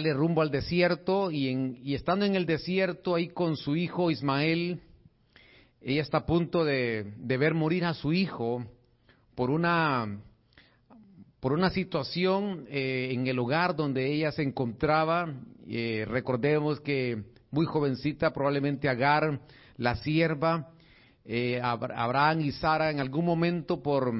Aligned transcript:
sale 0.00 0.14
rumbo 0.14 0.40
al 0.40 0.50
desierto 0.50 1.30
y, 1.30 1.48
en, 1.48 1.78
y 1.82 1.94
estando 1.94 2.24
en 2.24 2.34
el 2.34 2.46
desierto 2.46 3.16
ahí 3.16 3.28
con 3.28 3.58
su 3.58 3.76
hijo 3.76 4.10
Ismael, 4.10 4.80
ella 5.82 6.00
está 6.00 6.18
a 6.18 6.26
punto 6.26 6.64
de, 6.64 7.04
ver 7.18 7.52
morir 7.52 7.84
a 7.84 7.92
su 7.92 8.14
hijo 8.14 8.64
por 9.34 9.50
una 9.50 10.20
por 11.38 11.52
una 11.52 11.68
situación 11.68 12.64
eh, 12.70 13.10
en 13.12 13.26
el 13.26 13.36
lugar 13.36 13.76
donde 13.76 14.10
ella 14.10 14.32
se 14.32 14.42
encontraba. 14.42 15.34
Eh, 15.68 16.06
recordemos 16.08 16.80
que 16.80 17.22
muy 17.50 17.66
jovencita, 17.66 18.32
probablemente 18.32 18.88
Agar, 18.88 19.38
la 19.76 19.96
sierva, 19.96 20.70
eh, 21.26 21.60
Abraham 21.62 22.40
y 22.40 22.52
Sara 22.52 22.90
en 22.90 23.00
algún 23.00 23.26
momento 23.26 23.82
por 23.82 24.14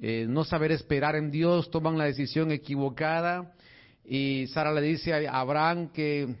no 0.00 0.42
saber 0.42 0.72
esperar 0.72 1.14
en 1.14 1.30
Dios 1.30 1.70
toman 1.70 1.96
la 1.96 2.06
decisión 2.06 2.50
equivocada 2.50 3.52
y 4.04 4.46
Sara 4.48 4.72
le 4.72 4.82
dice 4.82 5.26
a 5.26 5.40
Abraham 5.40 5.92
que, 5.92 6.34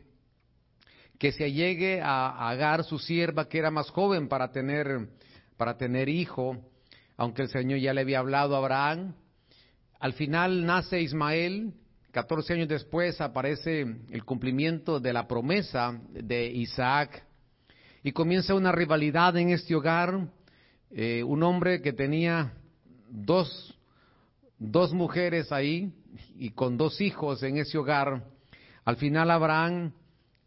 que 1.18 1.32
se 1.32 1.44
allegue 1.44 2.00
a 2.00 2.48
Agar, 2.48 2.84
su 2.84 2.98
sierva, 2.98 3.48
que 3.48 3.58
era 3.58 3.70
más 3.70 3.90
joven 3.90 4.28
para 4.28 4.50
tener, 4.50 5.08
para 5.56 5.76
tener 5.76 6.08
hijo, 6.08 6.56
aunque 7.16 7.42
el 7.42 7.48
Señor 7.48 7.78
ya 7.78 7.94
le 7.94 8.00
había 8.00 8.18
hablado 8.18 8.54
a 8.54 8.58
Abraham. 8.58 9.14
Al 10.00 10.14
final 10.14 10.66
nace 10.66 11.00
Ismael, 11.00 11.74
14 12.10 12.54
años 12.54 12.68
después 12.68 13.20
aparece 13.20 13.86
el 14.10 14.24
cumplimiento 14.24 15.00
de 15.00 15.12
la 15.12 15.26
promesa 15.26 15.98
de 16.10 16.46
Isaac 16.46 17.24
y 18.02 18.12
comienza 18.12 18.54
una 18.54 18.72
rivalidad 18.72 19.36
en 19.36 19.50
este 19.50 19.74
hogar. 19.74 20.28
Eh, 20.90 21.22
un 21.22 21.42
hombre 21.42 21.80
que 21.80 21.94
tenía 21.94 22.52
dos, 23.08 23.78
dos 24.70 24.92
mujeres 24.92 25.50
ahí 25.50 25.92
y 26.36 26.50
con 26.50 26.76
dos 26.76 27.00
hijos 27.00 27.42
en 27.42 27.58
ese 27.58 27.78
hogar. 27.78 28.24
Al 28.84 28.96
final 28.96 29.30
Abraham 29.30 29.92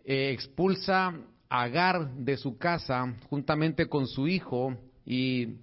eh, 0.05 0.31
expulsa 0.31 1.13
a 1.49 1.63
Agar 1.63 2.15
de 2.15 2.37
su 2.37 2.57
casa 2.57 3.13
juntamente 3.29 3.87
con 3.87 4.07
su 4.07 4.27
hijo 4.27 4.77
y 5.05 5.57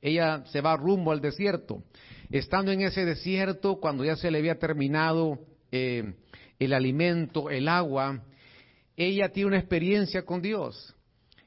ella 0.00 0.44
se 0.46 0.60
va 0.60 0.76
rumbo 0.76 1.12
al 1.12 1.20
desierto. 1.20 1.82
Estando 2.30 2.72
en 2.72 2.82
ese 2.82 3.04
desierto, 3.04 3.76
cuando 3.76 4.04
ya 4.04 4.16
se 4.16 4.30
le 4.30 4.38
había 4.38 4.58
terminado 4.58 5.38
eh, 5.72 6.14
el 6.58 6.72
alimento, 6.72 7.50
el 7.50 7.68
agua, 7.68 8.22
ella 8.96 9.30
tiene 9.30 9.48
una 9.48 9.58
experiencia 9.58 10.24
con 10.24 10.42
Dios. 10.42 10.94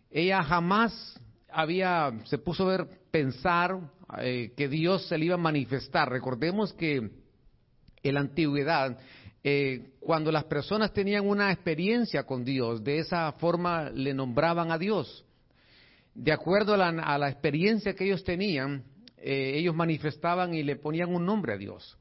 Ella 0.10 0.44
jamás 0.44 1.20
había, 1.50 2.12
se 2.26 2.38
puso 2.38 2.64
a 2.64 2.78
ver, 2.78 2.97
pensar 3.12 3.80
eh, 4.20 4.54
que 4.56 4.68
Dios 4.68 5.08
se 5.08 5.18
le 5.18 5.26
iba 5.26 5.36
a 5.36 5.40
manifestar. 5.40 6.10
Recordemos 6.10 6.74
que 6.74 6.96
en 8.04 8.14
la 8.14 8.22
antigüedad, 8.22 8.98
eh, 9.44 9.92
cuando 10.00 10.32
las 10.32 10.45
personas 10.45 10.94
tenían 10.94 11.28
una 11.28 11.52
experiencia 11.52 12.23
con 12.23 12.44
Dios, 12.44 12.84
de 12.84 13.00
esa 13.00 13.32
forma 13.34 13.90
le 13.90 14.14
nombraban 14.14 14.72
a 14.72 14.78
Dios. 14.78 15.26
De 16.14 16.32
acuerdo 16.32 16.73
a 16.73 17.17
la 17.17 17.30
experiencia 17.30 17.94
que 17.94 18.06
ellos 18.06 18.23
tenían, 18.23 18.84
eh, 19.17 19.58
ellos 19.58 19.76
manifestaban 19.76 20.54
y 20.54 20.64
le 20.64 20.76
ponían 20.76 21.14
un 21.14 21.26
nombre 21.26 21.54
a 21.54 21.58
Dios. 21.58 21.98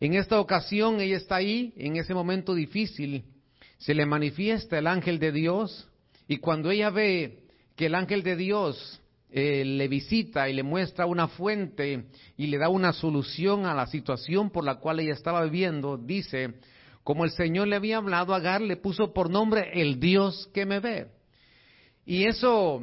En 0.00 0.14
esta 0.14 0.40
ocasión 0.40 1.00
ella 1.00 1.16
está 1.16 1.36
ahí, 1.36 1.72
en 1.76 1.96
ese 1.96 2.14
momento 2.14 2.54
difícil, 2.54 3.24
se 3.78 3.94
le 3.94 4.06
manifiesta 4.06 4.78
el 4.78 4.86
ángel 4.86 5.18
de 5.18 5.32
Dios 5.32 5.88
y 6.28 6.38
cuando 6.38 6.70
ella 6.70 6.90
ve 6.90 7.40
que 7.76 7.86
el 7.86 7.94
ángel 7.94 8.22
de 8.22 8.36
Dios 8.36 9.01
eh, 9.34 9.64
le 9.64 9.88
visita 9.88 10.46
y 10.50 10.52
le 10.52 10.62
muestra 10.62 11.06
una 11.06 11.26
fuente 11.26 12.04
y 12.36 12.48
le 12.48 12.58
da 12.58 12.68
una 12.68 12.92
solución 12.92 13.64
a 13.64 13.74
la 13.74 13.86
situación 13.86 14.50
por 14.50 14.62
la 14.62 14.74
cual 14.74 15.00
ella 15.00 15.14
estaba 15.14 15.42
viviendo, 15.44 15.96
dice, 15.96 16.54
como 17.02 17.24
el 17.24 17.30
Señor 17.30 17.68
le 17.68 17.76
había 17.76 17.96
hablado 17.96 18.34
Agar, 18.34 18.60
le 18.60 18.76
puso 18.76 19.14
por 19.14 19.30
nombre 19.30 19.70
el 19.72 19.98
Dios 19.98 20.50
que 20.52 20.66
me 20.66 20.80
ve. 20.80 21.06
Y 22.04 22.24
eso 22.24 22.82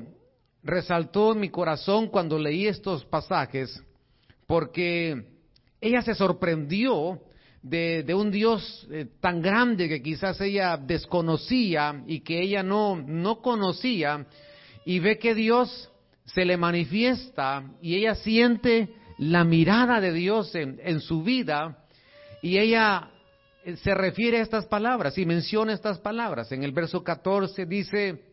resaltó 0.64 1.34
en 1.34 1.40
mi 1.40 1.50
corazón 1.50 2.08
cuando 2.08 2.40
leí 2.40 2.66
estos 2.66 3.06
pasajes, 3.06 3.84
porque 4.48 5.26
ella 5.80 6.02
se 6.02 6.16
sorprendió 6.16 7.22
de, 7.62 8.04
un 8.16 8.31
Dios 8.31 8.88
eh, 8.92 9.06
tan 9.22 9.42
grande 9.44 9.88
que 9.88 10.02
quizás 10.02 10.42
ella 10.42 10.78
desconocía 10.78 12.04
y 12.08 12.22
que 12.22 12.42
ella 12.42 12.64
no, 12.64 12.96
no 12.96 13.40
conocía, 13.40 14.26
y 14.84 15.00
ve 15.00 15.20
que 15.20 15.36
Dios 15.36 15.88
se 16.34 16.45
le 16.45 16.57
manifiesta 16.57 17.63
y 17.81 17.95
ella 17.95 18.16
siente 18.16 18.90
la 19.17 19.44
mirada 19.44 20.00
de 20.00 20.13
Dios 20.13 20.53
en, 20.56 21.01
su 21.01 21.23
vida, 21.23 21.85
y 22.41 22.57
ella 22.57 23.09
eh, 23.66 23.75
se 23.78 23.94
refiere 23.94 24.38
a 24.39 24.44
estas 24.44 24.66
palabras 24.66 25.18
y 25.18 25.25
menciona 25.25 25.73
estas 25.73 26.00
palabras. 26.00 26.51
En 26.51 26.63
el 26.63 26.72
verso 26.72 27.03
14 27.03 27.66
dice, 27.66 28.23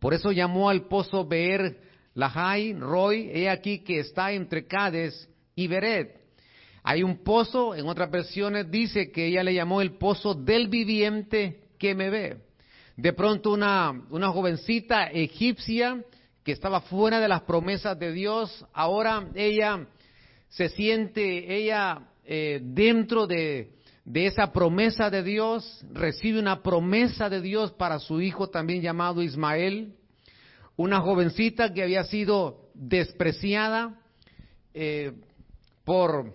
por 0.00 0.12
eso 0.12 0.32
llamó 0.32 0.70
al 0.70 0.88
pozo 0.88 1.24
Beer 1.24 1.78
Lahai, 2.14 2.72
Roy, 2.74 3.30
he 3.32 3.48
aquí 3.48 3.84
que 3.84 4.00
está 4.00 4.32
entre 4.32 4.66
Cades 4.66 5.28
y 5.54 5.68
Beret. 5.68 6.20
Hay 6.82 7.04
un 7.04 7.22
pozo, 7.22 7.76
en 7.76 7.86
otras 7.86 8.10
versiones 8.10 8.68
dice 8.68 9.12
que 9.12 9.26
ella 9.26 9.44
le 9.44 9.54
llamó 9.54 9.80
el 9.80 9.98
pozo 9.98 10.34
del 10.34 10.66
viviente 10.66 11.60
que 11.78 11.94
me 11.94 12.10
ve. 12.10 12.38
De 12.96 13.12
pronto 13.12 13.52
una, 13.52 13.92
una 14.10 14.30
jovencita 14.30 15.04
egipcia 15.06 16.02
que 16.44 16.52
estaba 16.52 16.80
fuera 16.80 17.20
de 17.20 17.28
las 17.28 17.42
promesas 17.42 17.98
de 17.98 18.12
Dios, 18.12 18.64
ahora 18.72 19.28
ella 19.34 19.86
se 20.48 20.68
siente, 20.70 21.56
ella 21.56 22.08
eh, 22.24 22.60
dentro 22.62 23.26
de, 23.26 23.70
de 24.04 24.26
esa 24.26 24.52
promesa 24.52 25.08
de 25.08 25.22
Dios, 25.22 25.84
recibe 25.92 26.40
una 26.40 26.62
promesa 26.62 27.28
de 27.28 27.40
Dios 27.40 27.72
para 27.72 27.98
su 27.98 28.20
hijo 28.20 28.50
también 28.50 28.82
llamado 28.82 29.22
Ismael, 29.22 29.94
una 30.76 31.00
jovencita 31.00 31.72
que 31.72 31.82
había 31.82 32.04
sido 32.04 32.70
despreciada 32.74 34.00
eh, 34.74 35.12
por, 35.84 36.34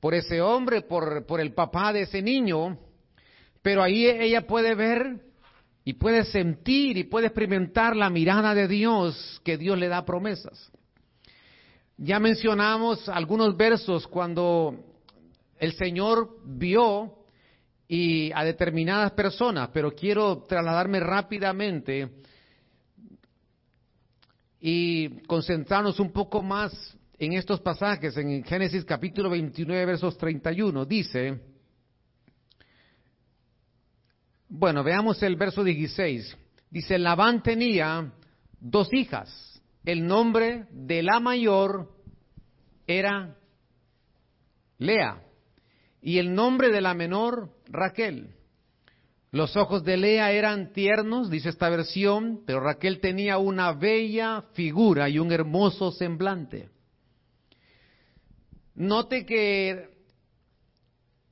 por 0.00 0.14
ese 0.14 0.40
hombre, 0.40 0.82
por, 0.82 1.24
por 1.26 1.40
el 1.40 1.54
papá 1.54 1.92
de 1.92 2.02
ese 2.02 2.20
niño, 2.20 2.78
pero 3.62 3.82
ahí 3.82 4.06
ella 4.06 4.46
puede 4.46 4.74
ver 4.74 5.27
y 5.88 5.94
puede 5.94 6.26
sentir 6.26 6.98
y 6.98 7.04
puede 7.04 7.28
experimentar 7.28 7.96
la 7.96 8.10
mirada 8.10 8.54
de 8.54 8.68
Dios 8.68 9.40
que 9.42 9.56
Dios 9.56 9.78
le 9.78 9.88
da 9.88 10.04
promesas. 10.04 10.70
Ya 11.96 12.20
mencionamos 12.20 13.08
algunos 13.08 13.56
versos 13.56 14.06
cuando 14.06 14.84
el 15.58 15.72
Señor 15.72 16.40
vio 16.44 17.14
y 17.88 18.30
a 18.32 18.44
determinadas 18.44 19.12
personas, 19.12 19.70
pero 19.72 19.94
quiero 19.94 20.42
trasladarme 20.42 21.00
rápidamente 21.00 22.10
y 24.60 25.22
concentrarnos 25.22 25.98
un 26.00 26.12
poco 26.12 26.42
más 26.42 26.98
en 27.18 27.32
estos 27.32 27.60
pasajes. 27.60 28.14
En 28.18 28.44
Génesis 28.44 28.84
capítulo 28.84 29.30
29, 29.30 29.86
versos 29.86 30.18
31, 30.18 30.84
dice, 30.84 31.40
bueno, 34.48 34.82
veamos 34.82 35.22
el 35.22 35.36
verso 35.36 35.62
16. 35.62 36.36
Dice, 36.70 36.98
Labán 36.98 37.42
tenía 37.42 38.12
dos 38.60 38.92
hijas. 38.92 39.62
El 39.84 40.06
nombre 40.06 40.66
de 40.70 41.02
la 41.02 41.20
mayor 41.20 41.90
era 42.86 43.36
Lea 44.78 45.22
y 46.00 46.18
el 46.18 46.34
nombre 46.34 46.70
de 46.70 46.80
la 46.80 46.94
menor, 46.94 47.50
Raquel. 47.66 48.34
Los 49.30 49.56
ojos 49.56 49.84
de 49.84 49.96
Lea 49.96 50.32
eran 50.32 50.72
tiernos, 50.72 51.28
dice 51.30 51.50
esta 51.50 51.68
versión, 51.68 52.42
pero 52.46 52.60
Raquel 52.60 53.00
tenía 53.00 53.36
una 53.38 53.72
bella 53.72 54.42
figura 54.54 55.08
y 55.08 55.18
un 55.18 55.32
hermoso 55.32 55.92
semblante. 55.92 56.70
Note 58.74 59.26
que 59.26 59.90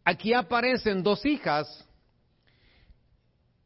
aquí 0.05 0.35
aparecen 0.35 1.03
dos 1.03 1.25
hijas 1.25 1.87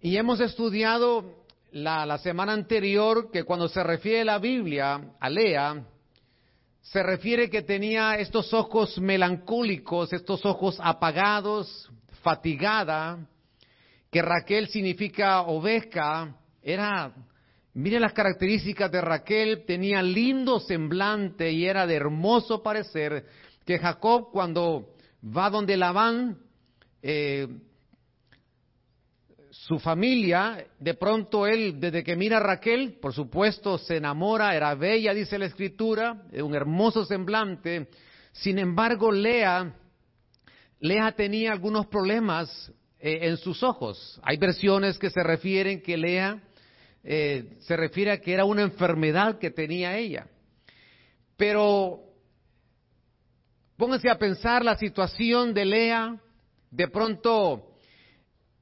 y 0.02 0.16
hemos 0.16 0.40
estudiado 0.40 1.44
la, 1.72 2.18
semana 2.18 2.52
anterior 2.52 3.30
que 3.30 3.44
cuando 3.44 3.68
se 3.68 3.82
refiere 3.82 4.24
la 4.24 4.38
Biblia 4.38 5.12
a 5.20 5.28
Lea, 5.28 5.84
se 6.80 7.02
refiere 7.02 7.50
que 7.50 7.62
tenía 7.62 8.14
estos 8.16 8.52
ojos 8.54 8.98
melancólicos, 8.98 10.12
estos 10.12 10.44
ojos 10.46 10.78
apagados, 10.82 11.90
fatigada, 12.22 13.18
que 14.10 14.22
Raquel 14.22 14.68
significa 14.68 15.42
oveja, 15.42 16.34
era, 16.62 17.12
mire 17.74 18.00
las 18.00 18.14
características 18.14 18.90
de 18.90 19.00
Raquel, 19.02 19.64
tenía 19.66 20.02
lindo 20.02 20.60
semblante 20.60 21.52
y 21.52 21.66
era 21.66 21.86
de 21.86 21.94
hermoso 21.94 22.62
parecer, 22.62 23.26
que 23.66 23.78
Jacob 23.78 24.30
cuando 24.32 24.94
va 25.24 25.50
donde 25.50 25.76
Labán, 25.76 26.38
eh, 27.02 27.46
su 29.70 29.78
familia, 29.78 30.66
de 30.80 30.94
pronto 30.94 31.46
él, 31.46 31.78
desde 31.78 32.02
que 32.02 32.16
mira 32.16 32.38
a 32.38 32.40
Raquel, 32.40 32.94
por 33.00 33.14
supuesto 33.14 33.78
se 33.78 33.98
enamora, 33.98 34.56
era 34.56 34.74
bella, 34.74 35.14
dice 35.14 35.38
la 35.38 35.46
escritura, 35.46 36.24
un 36.32 36.56
hermoso 36.56 37.04
semblante. 37.04 37.86
Sin 38.32 38.58
embargo, 38.58 39.12
Lea, 39.12 39.72
Lea 40.80 41.12
tenía 41.12 41.52
algunos 41.52 41.86
problemas 41.86 42.72
eh, 42.98 43.28
en 43.28 43.36
sus 43.36 43.62
ojos. 43.62 44.20
Hay 44.24 44.38
versiones 44.38 44.98
que 44.98 45.08
se 45.08 45.22
refieren 45.22 45.82
que 45.82 45.96
Lea 45.96 46.42
eh, 47.04 47.56
se 47.60 47.76
refiere 47.76 48.10
a 48.10 48.20
que 48.20 48.32
era 48.32 48.44
una 48.44 48.62
enfermedad 48.62 49.38
que 49.38 49.52
tenía 49.52 49.96
ella. 49.96 50.26
Pero 51.36 52.00
pónganse 53.76 54.10
a 54.10 54.18
pensar 54.18 54.64
la 54.64 54.76
situación 54.76 55.54
de 55.54 55.64
Lea, 55.64 56.18
de 56.72 56.88
pronto 56.88 57.69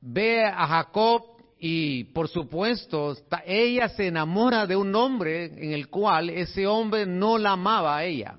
ve 0.01 0.45
a 0.45 0.67
Jacob 0.67 1.23
y 1.59 2.05
por 2.05 2.29
supuesto 2.29 3.17
ella 3.45 3.89
se 3.89 4.07
enamora 4.07 4.67
de 4.67 4.77
un 4.77 4.95
hombre 4.95 5.47
en 5.47 5.73
el 5.73 5.89
cual 5.89 6.31
ese 6.31 6.67
hombre 6.67 7.07
no 7.07 7.37
la 7.39 7.53
amaba 7.53 7.97
a 7.97 8.05
ella. 8.05 8.39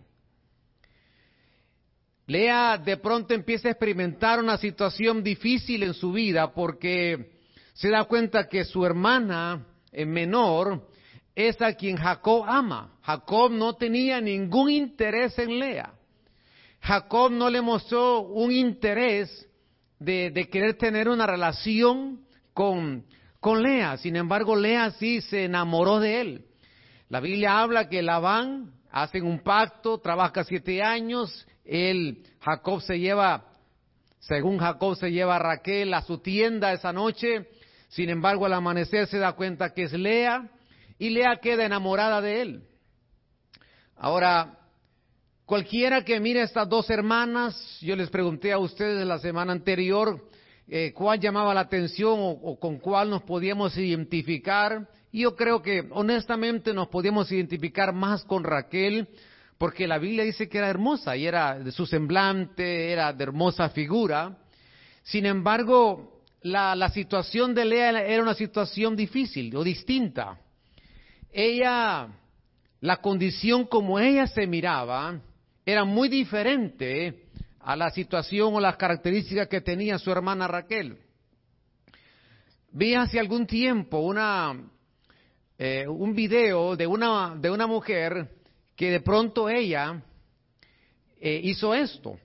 Lea 2.28 2.78
de 2.78 2.98
pronto 2.98 3.34
empieza 3.34 3.68
a 3.68 3.72
experimentar 3.72 4.40
una 4.40 4.58
situación 4.58 5.24
difícil 5.24 5.84
en 5.84 5.94
su 5.94 6.12
vida 6.12 6.54
porque 6.54 7.40
se 7.74 7.90
da 7.90 8.04
cuenta 8.04 8.48
que 8.48 8.64
su 8.64 8.86
hermana 8.86 9.66
menor 9.92 10.88
es 11.34 11.60
a 11.62 11.74
quien 11.74 11.98
Jacob 11.98 12.44
ama. 12.48 13.00
Jacob 13.02 13.52
no 13.52 13.74
tenía 13.74 14.22
ningún 14.22 14.70
interés 14.70 15.38
en 15.40 15.58
Lea. 15.58 15.94
Jacob 16.82 17.32
no 17.32 17.50
le 17.50 17.62
mostró 17.62 18.22
un 18.22 18.52
interés 18.52 19.49
de, 20.00 20.48
querer 20.52 20.78
tener 20.78 21.10
una 21.10 21.26
relación 21.26 22.22
con, 22.54 23.06
con 23.40 23.62
Lea. 23.62 23.98
Sin 23.98 24.16
embargo, 24.16 24.56
Lea 24.56 24.92
sí 24.92 25.22
se 25.22 25.46
enamoró 25.46 26.00
de 26.00 26.22
él. 26.22 26.46
La 27.10 27.20
Biblia 27.20 27.60
habla 27.60 27.90
que 27.90 28.02
Labán 28.02 28.72
hacen 28.92 29.26
un 29.26 29.40
pacto, 29.40 30.00
trabaja 30.00 30.44
siete 30.44 30.82
años, 30.82 31.48
él, 31.66 32.24
Jacob 32.40 32.82
se 32.82 33.00
lleva, 33.00 33.46
según 34.20 34.58
Jacob 34.58 34.96
se 34.96 35.12
lleva 35.12 35.36
a 35.36 35.40
Raquel 35.40 35.94
a 35.94 36.02
su 36.02 36.20
tienda 36.20 36.74
esa 36.74 36.92
noche, 36.92 37.48
sin 37.88 38.10
embargo 38.10 38.46
al 38.46 38.54
amanecer 38.54 39.08
se 39.08 39.18
da 39.18 39.34
cuenta 39.34 39.74
que 39.74 39.84
es 39.84 39.94
Lea 39.94 40.50
y 40.98 41.10
Lea 41.10 41.40
queda 41.42 41.66
enamorada 41.66 42.22
de 42.22 42.42
él. 42.42 42.64
Ahora, 43.96 44.59
Cualquiera 45.50 46.06
que 46.06 46.20
mire 46.20 46.42
a 46.42 46.44
estas 46.44 46.70
dos 46.70 46.88
hermanas, 46.92 47.80
yo 47.82 47.96
les 47.96 48.12
pregunté 48.12 48.54
a 48.54 48.60
ustedes 48.60 49.04
la 49.04 49.18
semana 49.18 49.52
anterior 49.52 50.30
eh, 50.68 50.94
cuál 50.94 51.20
llamaba 51.20 51.56
la 51.56 51.62
atención 51.62 52.20
o, 52.20 52.60
con 52.60 52.78
cuál 52.78 53.10
nos 53.10 53.24
podíamos 53.24 53.76
identificar. 53.76 54.88
Y 55.12 55.22
yo 55.22 55.36
creo 55.36 55.64
que 55.64 55.88
honestamente 55.90 56.72
nos 56.72 56.90
podíamos 56.90 57.32
identificar 57.32 57.94
más 57.94 58.24
con 58.26 58.44
Raquel, 58.44 59.08
porque 59.58 59.88
la 59.88 59.98
Biblia 59.98 60.24
dice 60.24 60.48
que 60.48 60.60
era 60.60 60.70
hermosa 60.70 61.18
y 61.18 61.26
era 61.26 61.58
de 61.58 61.72
su 61.72 61.88
semblante, 61.88 62.92
era 62.92 63.12
de 63.12 63.24
hermosa 63.24 63.70
figura. 63.70 64.38
Sin 65.02 65.26
embargo, 65.26 66.22
la, 66.44 66.76
la 66.76 66.92
situación 66.92 67.56
de 67.56 67.66
Lea 67.66 67.90
era 68.04 68.22
una 68.22 68.36
situación 68.36 68.96
difícil 68.96 69.56
o 69.56 69.64
distinta. 69.64 70.40
Ella, 71.34 72.08
la 72.82 72.98
condición 72.98 73.66
como 73.66 74.00
ella 74.00 74.28
se 74.28 74.46
miraba, 74.46 75.22
era 75.72 75.86
muy 75.86 76.10
diferente 76.10 77.26
a 77.60 77.76
la 77.76 77.92
situación 77.92 78.56
o 78.56 78.60
las 78.60 78.78
características 78.78 79.48
que 79.48 79.62
tenía 79.62 80.00
su 80.00 80.12
hermana 80.12 80.48
Raquel. 80.48 80.98
Vi 82.72 82.96
hace 82.96 83.20
algún 83.20 83.46
tiempo 83.46 84.14
eh, 85.58 85.88
un 85.88 86.16
video 86.16 86.76
de 86.76 86.88
una, 86.88 87.36
de 87.36 87.52
una 87.52 87.68
mujer 87.68 88.30
que 88.76 88.92
de 88.92 89.02
pronto 89.02 89.50
ella 89.50 90.02
eh, 91.20 91.42
hizo 91.44 91.74
esto. 91.74 92.18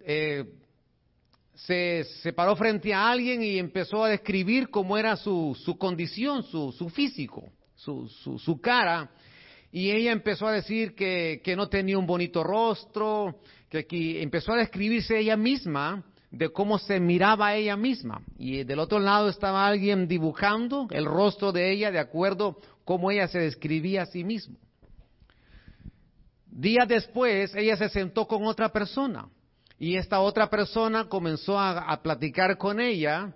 Eh, 0.00 0.44
se, 1.54 2.04
se, 2.22 2.32
paró 2.32 2.56
frente 2.56 2.92
a 2.92 3.08
alguien 3.08 3.42
y 3.42 3.58
empezó 3.58 4.04
a 4.04 4.08
describir 4.08 4.68
cómo 4.68 4.98
era 4.98 5.14
su, 5.16 5.56
su 5.64 5.78
condición, 5.78 6.42
su, 6.42 6.72
su 6.72 6.88
físico, 6.88 7.52
su, 7.76 8.08
su 8.08 8.60
cara, 8.60 9.10
y 9.72 9.90
ella 9.90 10.12
empezó 10.12 10.46
a 10.46 10.52
decir 10.52 10.94
que, 10.94 11.54
no 11.56 11.68
tenía 11.70 11.98
un 11.98 12.06
bonito 12.06 12.44
rostro, 12.44 13.40
que 13.70 13.78
aquí 13.78 14.18
empezó 14.18 14.52
a 14.52 14.58
describirse 14.58 15.18
ella 15.18 15.36
misma 15.38 16.04
de 16.30 16.50
cómo 16.50 16.78
se 16.78 17.00
miraba 17.00 17.54
ella 17.54 17.74
misma. 17.74 18.20
Y 18.36 18.64
del 18.64 18.78
otro 18.78 19.00
lado 19.00 19.30
estaba 19.30 19.66
alguien 19.66 20.06
dibujando 20.06 20.88
el 20.90 21.06
rostro 21.06 21.52
de 21.52 21.72
ella 21.72 21.90
de 21.90 21.98
acuerdo 21.98 22.58
cómo 22.84 23.10
ella 23.10 23.28
se 23.28 23.38
describía 23.38 24.02
a 24.02 24.06
sí 24.06 24.24
misma. 24.24 24.56
Días 26.46 26.86
después, 26.86 27.54
ella 27.54 27.78
se 27.78 27.88
sentó 27.88 28.28
con 28.28 28.44
otra 28.44 28.68
persona 28.68 29.26
y 29.78 29.96
esta 29.96 30.20
otra 30.20 30.50
persona 30.50 31.08
comenzó 31.08 31.58
a 31.58 31.98
platicar 32.02 32.58
con 32.58 32.78
ella 32.78 33.34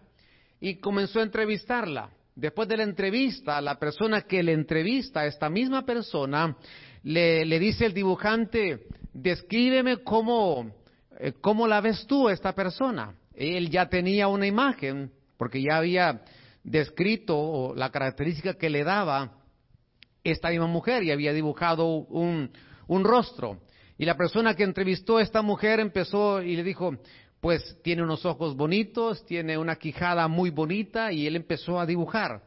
y 0.61 0.77
comenzó 0.77 1.21
a 1.21 1.23
entrevistarla. 1.23 2.11
Después 2.37 2.69
de 2.69 2.77
la 2.77 2.83
entrevista, 2.83 3.63
la 3.63 3.79
persona 3.79 4.21
que 4.21 4.43
le 4.43 4.53
entrevista 4.53 5.25
esta 5.25 5.49
misma 5.49 5.87
persona 5.87 6.55
le, 7.03 7.59
dice 7.59 7.87
el 7.87 7.95
dibujante, 7.95 8.81
descríbeme 9.15 10.03
cómo, 10.05 10.71
eh, 11.19 11.33
cómo 11.41 11.67
la 11.67 11.81
ves 11.81 12.07
tú 12.07 12.29
esta 12.29 12.55
persona. 12.55 13.15
Él 13.35 13.71
ya 13.71 13.89
tenía 13.89 14.29
una 14.29 14.47
imagen, 14.47 15.11
porque 15.39 15.63
ya 15.63 15.79
había 15.79 16.21
descrito 16.63 17.73
la 17.75 17.91
característica 17.91 18.53
que 18.53 18.69
le 18.69 18.85
daba 18.85 19.33
esta 20.23 20.51
misma 20.51 20.67
mujer 20.67 21.05
y 21.05 21.13
había 21.13 21.33
dibujado 21.33 21.87
un, 21.87 22.51
un 22.87 23.05
rostro. 23.05 23.63
Y 23.97 24.05
la 24.05 24.19
persona 24.19 24.55
que 24.55 24.65
entrevistó 24.65 25.17
a 25.17 25.23
esta 25.23 25.41
mujer 25.41 25.81
empezó 25.81 26.43
y 26.43 26.55
le 26.55 26.65
dijo, 26.65 26.99
pues 27.41 27.77
tiene 27.83 28.03
unos 28.03 28.25
ojos 28.25 28.57
bonitos, 28.57 29.25
tiene 29.27 29.59
una 29.59 29.77
quijada 29.77 30.27
muy 30.29 30.51
bonita 30.51 31.13
y 31.13 31.27
él 31.27 31.37
empezó 31.37 31.79
a 31.79 31.87
dibujar. 31.87 32.43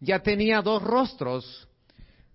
Ya 0.00 0.20
tenía 0.20 0.62
dos 0.62 0.82
rostros. 0.82 1.68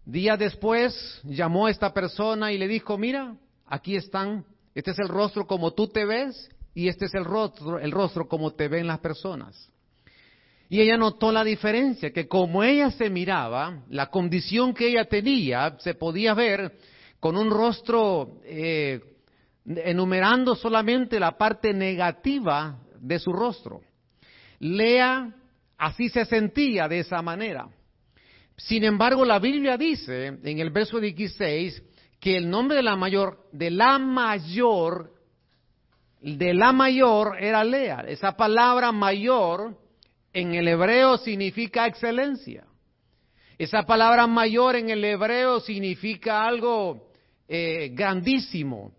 Día 0.06 0.38
después 0.38 1.22
llamó 1.24 1.66
a 1.66 1.72
esta 1.72 1.94
persona 1.94 2.52
y 2.52 2.58
le 2.58 2.68
dijo, 2.68 2.98
mira, 2.98 3.36
aquí 3.66 3.96
están, 3.96 4.46
este 4.76 4.92
es 4.92 5.00
el 5.00 5.10
rostro 5.10 5.48
como 5.48 5.74
tú 5.74 5.88
te 5.88 6.06
ves 6.06 6.50
y 6.76 6.90
este 6.90 7.06
es 7.06 7.14
el 7.16 7.26
rostro, 7.26 7.80
el 7.80 7.92
rostro 7.92 8.28
como 8.28 8.52
te 8.52 8.68
ven 8.68 8.86
las 8.86 9.00
personas. 9.00 9.72
Y 10.70 10.82
ella 10.82 10.98
notó 10.98 11.32
la 11.32 11.44
diferencia, 11.44 12.12
que 12.12 12.28
como 12.28 12.64
ella 12.64 12.92
se 12.92 13.10
miraba, 13.10 13.84
la 13.90 14.08
condición 14.08 14.74
que 14.74 14.90
ella 14.90 15.06
tenía, 15.06 15.78
se 15.80 15.94
podía 15.94 16.34
ver 16.34 16.74
con 17.20 17.38
un 17.38 17.50
rostro 17.50 18.40
eh, 18.44 19.00
enumerando 19.66 20.56
solamente 20.56 21.20
la 21.20 21.38
parte 21.38 21.74
negativa 21.74 22.80
de 23.00 23.20
su 23.20 23.34
rostro. 23.34 23.82
Lea 24.60 25.34
así 25.78 26.10
se 26.10 26.26
sentía 26.26 26.88
de 26.88 27.00
esa 27.00 27.22
manera. 27.22 27.68
Sin 28.58 28.84
embargo, 28.84 29.26
la 29.26 29.40
Biblia 29.40 29.78
dice 29.78 30.28
en 30.28 30.60
el 30.60 30.70
verso 30.70 31.00
16 31.00 31.84
que 32.20 32.38
el 32.38 32.50
nombre 32.50 32.78
de 32.78 32.84
la 32.84 32.96
mayor, 32.96 33.48
de 33.52 33.70
la 33.70 34.00
mayor, 34.00 35.12
de 36.22 36.54
la 36.54 36.72
mayor 36.72 37.38
era 37.40 37.64
Lea. 37.64 38.06
Esa 38.08 38.38
palabra 38.38 38.92
mayor 38.92 39.78
en 40.32 40.54
el 40.54 40.68
hebreo 40.68 41.18
significa 41.18 41.86
excelencia. 41.86 42.66
Esa 43.58 43.84
palabra 43.84 44.28
mayor 44.28 44.76
en 44.76 44.90
el 44.90 45.04
hebreo 45.04 45.60
significa 45.60 46.46
algo 46.46 47.10
eh, 47.48 47.90
grandísimo. 47.94 48.92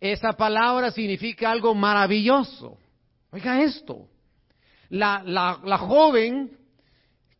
Esa 0.00 0.32
palabra 0.32 0.90
significa 0.90 1.50
algo 1.50 1.74
maravilloso. 1.74 2.78
Oiga 3.30 3.62
esto. 3.62 4.08
La, 4.90 5.22
la, 5.24 5.60
la 5.64 5.78
joven 5.78 6.56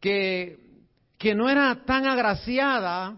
que, 0.00 0.58
que 1.16 1.34
no 1.34 1.48
era 1.48 1.84
tan 1.84 2.06
agraciada 2.06 3.16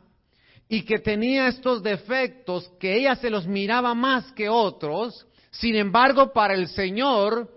y 0.69 0.83
que 0.83 1.01
tenía 1.01 1.49
estos 1.49 1.83
defectos, 1.83 2.71
que 2.79 2.97
ella 2.97 3.17
se 3.17 3.29
los 3.29 3.47
miraba 3.47 3.93
más 3.95 4.31
que 4.33 4.49
otros, 4.49 5.27
sin 5.51 5.75
embargo 5.75 6.33
para 6.33 6.55
el 6.55 6.69
Señor 6.69 7.51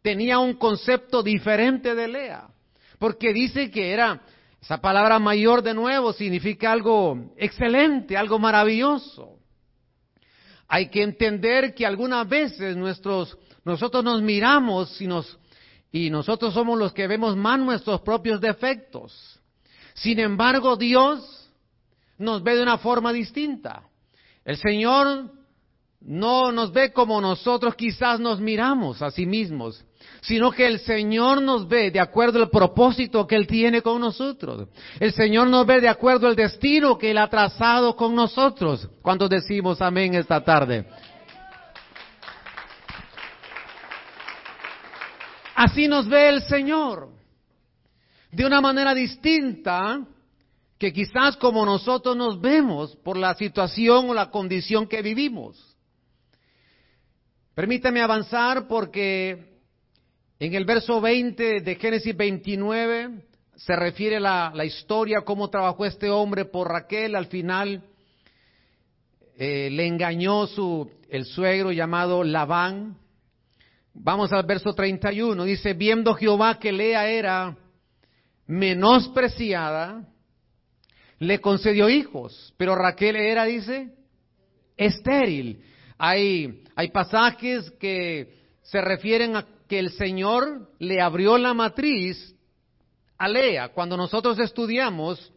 tenía 0.00 0.38
un 0.38 0.54
concepto 0.54 1.22
diferente 1.22 1.94
de 1.94 2.06
Lea, 2.06 2.46
porque 3.00 3.32
dice 3.32 3.68
que 3.70 3.92
era, 3.92 4.20
esa 4.60 4.80
palabra 4.80 5.18
mayor 5.18 5.62
de 5.62 5.74
nuevo 5.74 6.12
significa 6.12 6.70
algo 6.70 7.32
excelente, 7.36 8.16
algo 8.16 8.38
maravilloso. 8.38 9.31
Hay 10.74 10.88
que 10.88 11.02
entender 11.02 11.74
que 11.74 11.84
algunas 11.84 12.26
veces 12.26 12.78
nosotros 12.78 14.02
nos 14.02 14.22
miramos 14.22 14.98
y, 15.02 15.08
y 15.92 16.08
nosotros 16.08 16.54
somos 16.54 16.78
los 16.78 16.94
que 16.94 17.06
vemos 17.06 17.36
más 17.36 17.58
nuestros 17.58 18.00
propios 18.00 18.40
defectos. 18.40 19.38
Sin 19.92 20.18
embargo, 20.18 20.74
Dios 20.76 21.50
nos 22.16 22.42
ve 22.42 22.56
de 22.56 22.62
una 22.62 22.78
forma 22.78 23.12
distinta. 23.12 23.82
El 24.46 24.56
Señor 24.56 25.30
no 26.00 26.50
nos 26.52 26.72
ve 26.72 26.90
como 26.90 27.20
nosotros 27.20 27.74
quizás 27.74 28.18
nos 28.18 28.40
miramos 28.40 29.02
a 29.02 29.10
sí 29.10 29.26
mismos 29.26 29.84
sino 30.20 30.50
que 30.50 30.66
el 30.66 30.78
Señor 30.80 31.42
nos 31.42 31.66
ve 31.66 31.90
de 31.90 32.00
acuerdo 32.00 32.40
al 32.40 32.50
propósito 32.50 33.26
que 33.26 33.36
Él 33.36 33.46
tiene 33.46 33.82
con 33.82 34.00
nosotros. 34.00 34.68
El 35.00 35.12
Señor 35.12 35.48
nos 35.48 35.66
ve 35.66 35.80
de 35.80 35.88
acuerdo 35.88 36.26
al 36.26 36.36
destino 36.36 36.96
que 36.96 37.10
Él 37.10 37.18
ha 37.18 37.28
trazado 37.28 37.96
con 37.96 38.14
nosotros. 38.14 38.88
Cuando 39.02 39.28
decimos 39.28 39.80
amén 39.80 40.14
esta 40.14 40.42
tarde. 40.42 40.86
Así 45.54 45.86
nos 45.86 46.08
ve 46.08 46.28
el 46.28 46.42
Señor, 46.42 47.10
de 48.30 48.44
una 48.44 48.60
manera 48.60 48.94
distinta 48.94 50.00
que 50.78 50.92
quizás 50.92 51.36
como 51.36 51.64
nosotros 51.64 52.16
nos 52.16 52.40
vemos 52.40 52.96
por 53.04 53.16
la 53.16 53.34
situación 53.34 54.10
o 54.10 54.14
la 54.14 54.30
condición 54.30 54.88
que 54.88 55.02
vivimos. 55.02 55.76
Permítame 57.54 58.00
avanzar 58.00 58.66
porque 58.66 59.51
en 60.46 60.54
el 60.54 60.64
verso 60.64 61.00
20 61.00 61.60
de 61.60 61.74
Génesis 61.76 62.16
29 62.16 63.10
se 63.54 63.76
refiere 63.76 64.18
la, 64.18 64.50
la 64.52 64.64
historia, 64.64 65.20
cómo 65.20 65.48
trabajó 65.48 65.84
este 65.84 66.10
hombre 66.10 66.46
por 66.46 66.68
Raquel. 66.68 67.14
Al 67.14 67.26
final 67.26 67.80
eh, 69.36 69.68
le 69.70 69.86
engañó 69.86 70.48
su, 70.48 70.90
el 71.08 71.26
suegro 71.26 71.70
llamado 71.70 72.24
Labán. 72.24 72.96
Vamos 73.94 74.32
al 74.32 74.44
verso 74.44 74.74
31. 74.74 75.44
Dice, 75.44 75.74
viendo 75.74 76.12
Jehová 76.14 76.58
que 76.58 76.72
Lea 76.72 77.08
era 77.08 77.56
menospreciada, 78.48 80.08
le 81.20 81.40
concedió 81.40 81.88
hijos, 81.88 82.52
pero 82.56 82.74
Raquel 82.74 83.14
era, 83.14 83.44
dice, 83.44 83.92
estéril. 84.76 85.62
Hay, 85.98 86.64
hay 86.74 86.90
pasajes 86.90 87.70
que 87.78 88.42
se 88.62 88.80
refieren 88.80 89.36
a 89.36 89.46
que 89.72 89.78
el 89.78 89.92
Señor 89.92 90.68
le 90.80 91.00
abrió 91.00 91.38
la 91.38 91.54
matriz 91.54 92.36
a 93.16 93.26
Lea. 93.26 93.70
Cuando 93.70 93.96
nosotros 93.96 94.38
estudiamos, 94.38 95.32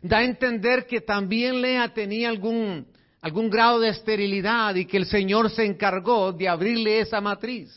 da 0.00 0.18
a 0.18 0.22
entender 0.22 0.86
que 0.86 1.00
también 1.00 1.60
Lea 1.60 1.92
tenía 1.92 2.28
algún, 2.28 2.86
algún 3.20 3.50
grado 3.50 3.80
de 3.80 3.88
esterilidad 3.88 4.76
y 4.76 4.86
que 4.86 4.96
el 4.96 5.06
Señor 5.06 5.50
se 5.50 5.64
encargó 5.64 6.32
de 6.32 6.48
abrirle 6.48 7.00
esa 7.00 7.20
matriz. 7.20 7.74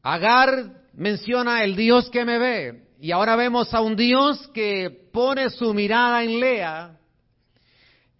Agar 0.00 0.84
menciona 0.92 1.64
el 1.64 1.74
Dios 1.74 2.08
que 2.10 2.24
me 2.24 2.38
ve 2.38 2.84
y 3.00 3.10
ahora 3.10 3.34
vemos 3.34 3.74
a 3.74 3.80
un 3.80 3.96
Dios 3.96 4.46
que 4.54 5.08
pone 5.12 5.50
su 5.50 5.74
mirada 5.74 6.22
en 6.22 6.38
Lea 6.38 6.96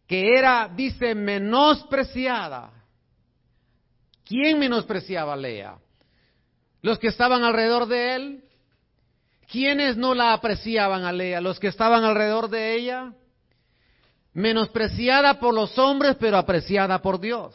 que 0.09 0.35
era, 0.37 0.69
dice, 0.75 1.15
menospreciada. 1.15 2.78
¿Quién 4.29 4.59
menospreciaba 4.59 5.33
a 5.33 5.37
Lea? 5.37 5.79
Los 6.83 6.99
que 6.99 7.09
estaban 7.09 7.43
alrededor 7.43 7.87
de 7.87 8.15
él. 8.15 8.45
¿Quiénes 9.51 9.97
no 9.97 10.15
la 10.15 10.35
apreciaban 10.35 11.05
a 11.05 11.13
Lea? 11.13 11.41
Los 11.41 11.59
que 11.59 11.69
estaban 11.69 12.05
alrededor 12.05 12.51
de 12.51 12.77
ella. 12.77 13.15
Menospreciada 14.35 15.41
por 15.41 15.55
los 15.55 15.79
hombres, 15.79 16.17
pero 16.21 16.37
apreciada 16.37 17.01
por 17.01 17.19
Dios. 17.19 17.55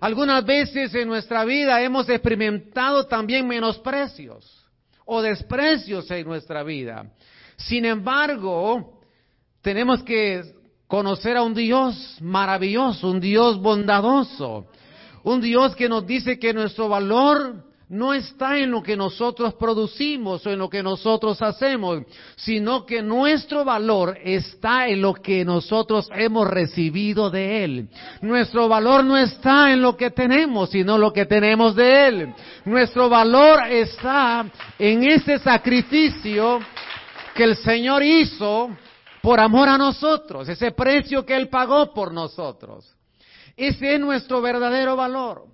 Algunas 0.00 0.44
veces 0.44 0.92
en 0.96 1.06
nuestra 1.06 1.44
vida 1.44 1.80
hemos 1.80 2.08
experimentado 2.08 3.06
también 3.06 3.46
menosprecios 3.46 4.66
o 5.04 5.22
desprecios 5.22 6.10
en 6.10 6.26
nuestra 6.26 6.64
vida. 6.64 7.06
Sin 7.56 7.84
embargo, 7.84 9.00
tenemos 9.62 10.02
que 10.02 10.42
conocer 10.88 11.36
a 11.36 11.42
un 11.42 11.54
Dios 11.54 12.18
maravilloso, 12.20 13.08
un 13.08 13.20
Dios 13.20 13.58
bondadoso, 13.60 14.66
un 15.24 15.40
Dios 15.40 15.74
que 15.74 15.88
nos 15.88 16.06
dice 16.06 16.38
que 16.38 16.52
nuestro 16.52 16.88
valor 16.88 17.64
no 17.88 18.14
está 18.14 18.58
en 18.58 18.70
lo 18.70 18.82
que 18.82 18.96
nosotros 18.96 19.54
producimos 19.54 20.44
o 20.46 20.50
en 20.50 20.58
lo 20.58 20.68
que 20.68 20.82
nosotros 20.82 21.40
hacemos, 21.42 22.02
sino 22.36 22.84
que 22.86 23.02
nuestro 23.02 23.64
valor 23.64 24.18
está 24.22 24.88
en 24.88 25.02
lo 25.02 25.14
que 25.14 25.44
nosotros 25.44 26.08
hemos 26.14 26.48
recibido 26.48 27.30
de 27.30 27.64
Él. 27.64 27.88
Nuestro 28.22 28.68
valor 28.68 29.04
no 29.04 29.16
está 29.16 29.72
en 29.72 29.82
lo 29.82 29.96
que 29.96 30.10
tenemos, 30.10 30.70
sino 30.70 30.98
lo 30.98 31.12
que 31.12 31.26
tenemos 31.26 31.74
de 31.74 32.06
Él. 32.06 32.34
Nuestro 32.64 33.08
valor 33.08 33.66
está 33.68 34.46
en 34.78 35.04
ese 35.04 35.38
sacrificio 35.38 36.60
que 37.34 37.44
el 37.44 37.56
Señor 37.56 38.02
hizo 38.02 38.70
por 39.22 39.40
amor 39.40 39.68
a 39.68 39.78
nosotros, 39.78 40.48
ese 40.48 40.72
precio 40.72 41.24
que 41.24 41.36
Él 41.36 41.48
pagó 41.48 41.92
por 41.94 42.12
nosotros. 42.12 42.93
Ese 43.56 43.94
es 43.94 44.00
nuestro 44.00 44.40
verdadero 44.42 44.96
valor. 44.96 45.46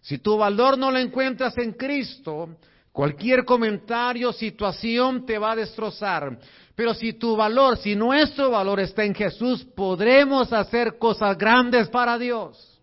Si 0.00 0.18
tu 0.18 0.36
valor 0.36 0.76
no 0.78 0.90
lo 0.90 0.98
encuentras 0.98 1.56
en 1.58 1.72
Cristo, 1.72 2.56
cualquier 2.90 3.44
comentario, 3.44 4.32
situación 4.32 5.24
te 5.24 5.38
va 5.38 5.52
a 5.52 5.56
destrozar. 5.56 6.38
Pero 6.74 6.94
si 6.94 7.12
tu 7.12 7.36
valor, 7.36 7.76
si 7.76 7.94
nuestro 7.94 8.50
valor 8.50 8.80
está 8.80 9.04
en 9.04 9.14
Jesús, 9.14 9.64
podremos 9.76 10.52
hacer 10.52 10.98
cosas 10.98 11.36
grandes 11.36 11.88
para 11.88 12.18
Dios. 12.18 12.80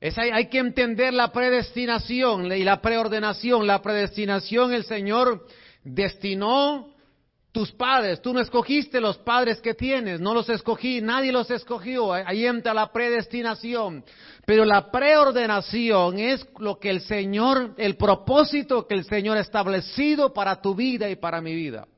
hay, 0.00 0.30
hay, 0.30 0.48
que 0.48 0.58
entender 0.58 1.12
la 1.12 1.32
predestinación 1.32 2.50
y 2.52 2.62
la 2.62 2.80
preordenación. 2.80 3.66
La 3.66 3.82
predestinación 3.82 4.72
el 4.72 4.84
Señor 4.84 5.46
destinó 5.82 6.95
tus 7.56 7.72
padres, 7.72 8.20
tú 8.20 8.34
no 8.34 8.40
escogiste 8.40 9.00
los 9.00 9.16
padres 9.16 9.62
que 9.62 9.72
tienes, 9.72 10.20
no 10.20 10.34
los 10.34 10.46
escogí, 10.50 11.00
nadie 11.00 11.32
los 11.32 11.50
escogió, 11.50 12.12
ahí 12.12 12.44
entra 12.44 12.74
la 12.74 12.92
predestinación. 12.92 14.04
Pero 14.44 14.66
la 14.66 14.90
preordenación 14.90 16.18
es 16.18 16.46
lo 16.58 16.78
que 16.78 16.90
el 16.90 17.00
Señor, 17.00 17.72
el 17.78 17.96
propósito 17.96 18.86
que 18.86 18.94
el 18.94 19.04
Señor 19.04 19.38
ha 19.38 19.40
establecido 19.40 20.34
para 20.34 20.60
tu 20.60 20.74
vida 20.74 21.08
y 21.08 21.16
para 21.16 21.40
mi 21.40 21.54
vida. 21.54 21.88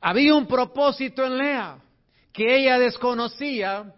Había 0.00 0.34
un 0.34 0.46
propósito 0.46 1.22
en 1.22 1.36
Lea 1.36 1.76
que 2.32 2.56
ella 2.56 2.78
desconocía. 2.78 3.92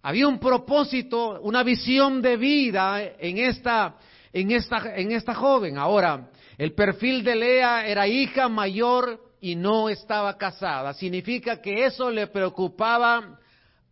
Había 0.00 0.26
un 0.26 0.38
propósito, 0.38 1.38
una 1.42 1.62
visión 1.62 2.22
de 2.22 2.38
vida 2.38 3.02
en 3.18 3.36
esta, 3.36 3.94
en 4.32 4.52
esta, 4.52 4.96
en 4.96 5.12
esta 5.12 5.34
joven. 5.34 5.76
Ahora, 5.76 6.30
el 6.62 6.74
perfil 6.74 7.24
de 7.24 7.34
Lea 7.34 7.88
era 7.88 8.06
hija 8.06 8.48
mayor 8.48 9.18
y 9.40 9.56
no 9.56 9.88
estaba 9.88 10.38
casada. 10.38 10.94
Significa 10.94 11.60
que 11.60 11.86
eso 11.86 12.08
le 12.08 12.28
preocupaba 12.28 13.40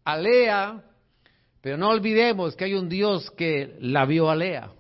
a 0.05 0.17
Lea, 0.17 0.81
pero 1.61 1.77
no 1.77 1.89
olvidemos 1.89 2.55
que 2.55 2.67
hay 2.67 2.75
un 2.75 2.89
Dios 2.89 3.29
que 3.33 3.77
la 3.81 4.07
vio 4.07 4.31
a 4.31 4.37
Lea. 4.37 4.71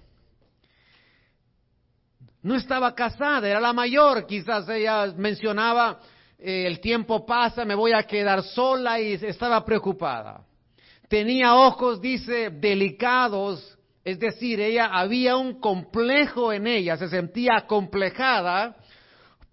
No 2.43 2.55
estaba 2.55 2.95
casada, 2.95 3.49
era 3.49 3.59
la 3.59 3.73
mayor, 3.73 4.25
quizás 4.25 4.69
ella 4.69 5.13
mencionaba, 5.17 5.99
eh, 6.39 6.67
el 6.69 6.79
tiempo 6.79 7.27
pasa, 7.27 7.65
me 7.65 7.75
voy 7.75 7.93
a 7.93 8.05
quedar 8.05 8.45
sola 8.45 9.01
y 9.01 9.15
estaba 9.15 9.65
preocupada. 9.65 10.45
Tenía 11.09 11.57
ojos, 11.57 12.01
dice, 12.01 12.51
delicados 12.51 13.77
es 14.05 14.19
decir, 14.19 14.61
ella 14.61 14.87
había 14.87 15.37
un 15.37 15.61
complejo 15.61 16.53
en 16.53 16.67
ella, 16.67 16.97
se 16.97 17.09
sentía 17.09 17.57
acomplejada 17.57 18.77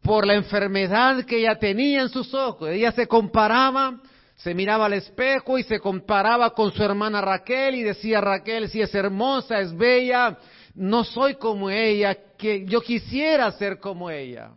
por 0.02 0.26
la 0.26 0.36
enfermedad 0.36 1.26
que 1.26 1.40
ella 1.40 1.60
tenía 1.60 2.02
en 2.02 2.10
sus 2.10 2.34
ojos. 2.34 2.70
Ella 2.70 2.94
se 2.94 3.08
comparaba, 3.08 4.00
se 4.36 4.54
miraba 4.54 4.86
al 4.86 4.94
espejo 4.94 5.58
y 5.58 5.64
se 5.64 5.80
comparaba 5.80 6.52
con 6.52 6.72
su 6.72 6.82
hermana 6.82 7.20
Raquel 7.20 7.76
y 7.76 7.84
decía, 7.84 8.22
Raquel, 8.22 8.70
si 8.70 8.82
es 8.82 8.94
hermosa, 8.96 9.60
es 9.60 9.76
bella, 9.76 10.38
no 10.76 11.04
soy 11.04 11.36
como 11.36 11.70
ella, 11.70 12.16
que 12.38 12.66
yo 12.66 12.80
quisiera 12.82 13.52
ser 13.52 13.80
como 13.80 14.10
ella. 14.10 14.52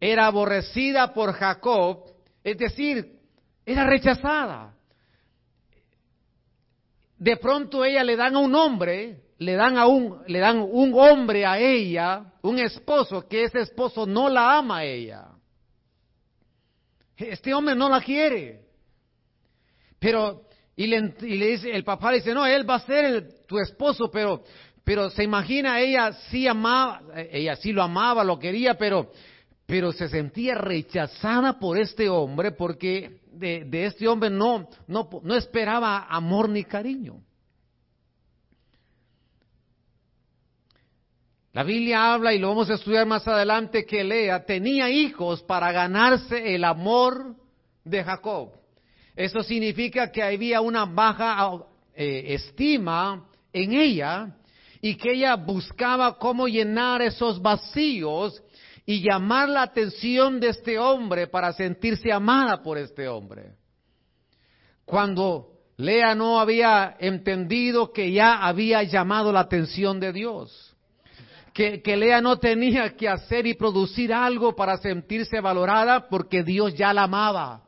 Era 0.00 0.26
aborrecida 0.26 1.14
por 1.14 1.32
Jacob, 1.32 2.04
es 2.44 2.58
decir, 2.58 3.18
era 3.64 3.84
rechazada 3.86 4.77
de 7.18 7.36
pronto 7.36 7.84
ella 7.84 8.04
le 8.04 8.16
dan 8.16 8.36
a 8.36 8.38
un 8.38 8.54
hombre, 8.54 9.22
le 9.38 9.54
dan 9.54 9.76
a 9.76 9.86
un, 9.86 10.22
le 10.26 10.38
dan 10.38 10.58
un 10.58 10.92
hombre 10.94 11.44
a 11.44 11.58
ella, 11.58 12.32
un 12.42 12.58
esposo, 12.58 13.26
que 13.28 13.44
ese 13.44 13.60
esposo 13.60 14.06
no 14.06 14.28
la 14.28 14.58
ama 14.58 14.78
a 14.78 14.84
ella. 14.84 15.26
Este 17.16 17.52
hombre 17.52 17.74
no 17.74 17.88
la 17.88 18.00
quiere. 18.00 18.60
Pero, 19.98 20.42
y 20.76 20.86
le, 20.86 21.14
dice, 21.20 21.70
el 21.70 21.82
papá 21.82 22.12
le 22.12 22.18
dice, 22.18 22.32
no, 22.32 22.46
él 22.46 22.68
va 22.68 22.76
a 22.76 22.86
ser 22.86 23.44
tu 23.46 23.58
esposo, 23.58 24.08
pero, 24.10 24.44
pero 24.84 25.10
se 25.10 25.24
imagina, 25.24 25.80
ella 25.80 26.12
sí 26.30 26.46
amaba, 26.46 27.02
ella 27.30 27.56
sí 27.56 27.72
lo 27.72 27.82
amaba, 27.82 28.22
lo 28.22 28.38
quería, 28.38 28.74
pero, 28.74 29.10
pero 29.66 29.90
se 29.90 30.08
sentía 30.08 30.54
rechazada 30.54 31.58
por 31.58 31.78
este 31.78 32.08
hombre 32.08 32.52
porque 32.52 33.18
de, 33.38 33.86
este 33.86 34.08
hombre 34.08 34.30
no, 34.30 34.68
no, 34.86 35.08
no 35.22 35.34
esperaba 35.34 36.06
amor 36.08 36.48
ni 36.48 36.64
cariño. 36.64 37.22
La 41.52 41.64
Biblia 41.64 42.12
habla, 42.12 42.32
y 42.32 42.38
lo 42.38 42.48
vamos 42.48 42.70
a 42.70 42.74
estudiar 42.74 43.06
más 43.06 43.26
adelante, 43.26 43.84
que 43.84 44.04
Lea 44.04 44.44
tenía 44.44 44.90
hijos 44.90 45.42
para 45.42 45.72
ganarse 45.72 46.54
el 46.54 46.62
amor 46.62 47.34
de 47.84 48.04
Jacob. 48.04 48.52
Eso 49.16 49.42
significa 49.42 50.12
que 50.12 50.22
había 50.22 50.60
una 50.60 50.84
baja 50.84 51.64
eh, 51.94 52.34
estima 52.34 53.28
en 53.52 53.72
ella 53.72 54.36
y 54.80 54.94
que 54.94 55.14
ella 55.14 55.34
buscaba 55.34 56.16
cómo 56.18 56.46
llenar 56.46 57.02
esos 57.02 57.42
vacíos 57.42 58.40
y 58.88 59.02
llamar 59.02 59.50
la 59.50 59.64
atención 59.64 60.40
de 60.40 60.48
este 60.48 60.78
hombre 60.78 61.26
para 61.26 61.52
sentirse 61.52 62.10
amada 62.10 62.62
por 62.62 62.78
este 62.78 63.06
hombre. 63.06 63.52
Cuando 64.86 65.48
Lea 65.76 66.14
no 66.14 66.40
había 66.40 66.96
entendido 66.98 67.92
que 67.92 68.10
ya 68.10 68.38
había 68.46 68.82
llamado 68.84 69.30
la 69.30 69.40
atención 69.40 70.00
de 70.00 70.14
Dios. 70.14 70.74
Que, 71.52 71.82
Lea 71.98 72.22
no 72.22 72.38
tenía 72.38 72.96
que 72.96 73.10
hacer 73.10 73.46
y 73.46 73.52
producir 73.52 74.10
algo 74.10 74.56
para 74.56 74.78
sentirse 74.78 75.38
valorada 75.38 76.08
porque 76.08 76.42
Dios 76.42 76.74
ya 76.74 76.94
la 76.94 77.02
amaba. 77.02 77.64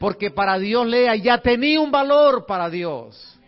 Porque 0.00 0.30
para 0.30 0.58
Dios 0.58 0.86
Lea 0.86 1.16
ya 1.16 1.36
tenía 1.36 1.82
un 1.82 1.90
valor 1.90 2.46
para 2.46 2.70
Dios. 2.70 3.38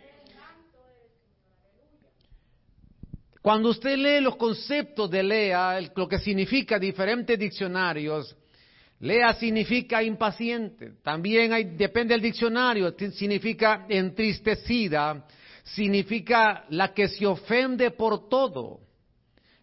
Cuando 3.44 3.68
usted 3.68 3.98
lee 3.98 4.22
los 4.22 4.36
conceptos 4.36 5.10
de 5.10 5.22
Lea, 5.22 5.78
lo 5.94 6.08
que 6.08 6.18
significa 6.18 6.78
diferentes 6.78 7.38
diccionarios, 7.38 8.34
Lea 9.00 9.34
significa 9.34 10.02
impaciente. 10.02 10.92
También 11.02 11.52
hay, 11.52 11.64
depende 11.76 12.14
del 12.14 12.22
diccionario, 12.22 12.94
significa 13.12 13.84
entristecida, 13.86 15.26
significa 15.62 16.64
la 16.70 16.94
que 16.94 17.06
se 17.06 17.26
ofende 17.26 17.90
por 17.90 18.30
todo. 18.30 18.80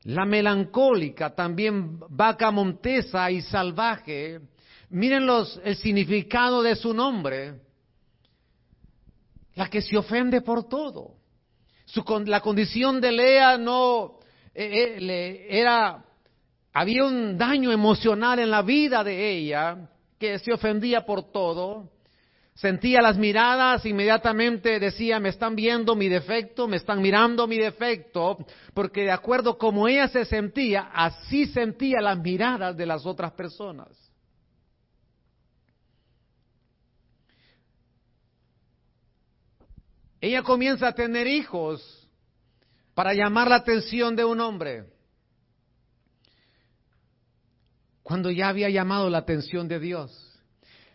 La 0.03 0.25
melancólica, 0.25 1.33
también 1.33 1.97
vaca 2.07 2.51
montesa 2.51 3.31
y 3.31 3.41
salvaje. 3.41 4.41
Miren 4.91 5.25
los, 5.25 5.59
el 5.63 5.75
significado 5.75 6.61
de 6.61 6.75
su 6.75 6.93
nombre. 6.93 7.55
La 9.55 9.71
que 9.71 9.81
se 9.81 9.97
ofende 9.97 10.41
por 10.41 10.69
todo 10.69 11.20
la 12.25 12.41
condición 12.41 13.01
de 13.01 13.11
Lea 13.11 13.57
no 13.57 14.19
eh, 14.53 14.97
eh, 14.99 15.47
era, 15.49 16.03
había 16.73 17.05
un 17.05 17.37
daño 17.37 17.71
emocional 17.71 18.39
en 18.39 18.51
la 18.51 18.61
vida 18.61 19.03
de 19.03 19.29
ella 19.31 19.89
que 20.19 20.39
se 20.39 20.53
ofendía 20.53 21.05
por 21.05 21.31
todo. 21.31 21.89
Sentía 22.53 23.01
las 23.01 23.17
miradas, 23.17 23.85
inmediatamente 23.85 24.79
decía, 24.79 25.19
me 25.19 25.29
están 25.29 25.55
viendo 25.55 25.95
mi 25.95 26.09
defecto, 26.09 26.67
me 26.67 26.77
están 26.77 27.01
mirando 27.01 27.47
mi 27.47 27.57
defecto, 27.57 28.37
porque 28.73 29.03
de 29.03 29.11
acuerdo 29.11 29.57
como 29.57 29.87
ella 29.87 30.09
se 30.09 30.25
sentía, 30.25 30.91
así 30.93 31.47
sentía 31.47 32.01
las 32.01 32.19
miradas 32.19 32.75
de 32.75 32.85
las 32.85 33.05
otras 33.05 33.31
personas. 33.31 34.00
Ella 40.21 40.43
comienza 40.43 40.87
a 40.87 40.93
tener 40.93 41.25
hijos 41.25 42.07
para 42.93 43.13
llamar 43.15 43.49
la 43.49 43.55
atención 43.55 44.15
de 44.15 44.23
un 44.23 44.39
hombre. 44.39 44.85
Cuando 48.03 48.29
ya 48.29 48.49
había 48.49 48.69
llamado 48.69 49.09
la 49.09 49.17
atención 49.17 49.67
de 49.67 49.79
Dios. 49.79 50.27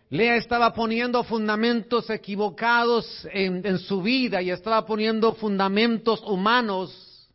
Lea 0.09 0.37
estaba 0.37 0.73
poniendo 0.73 1.25
fundamentos 1.25 2.09
equivocados 2.11 3.27
en, 3.33 3.79
su 3.81 4.01
vida 4.03 4.41
y 4.41 4.51
estaba 4.51 4.87
poniendo 4.87 5.35
fundamentos 5.35 6.23
humanos. 6.23 7.29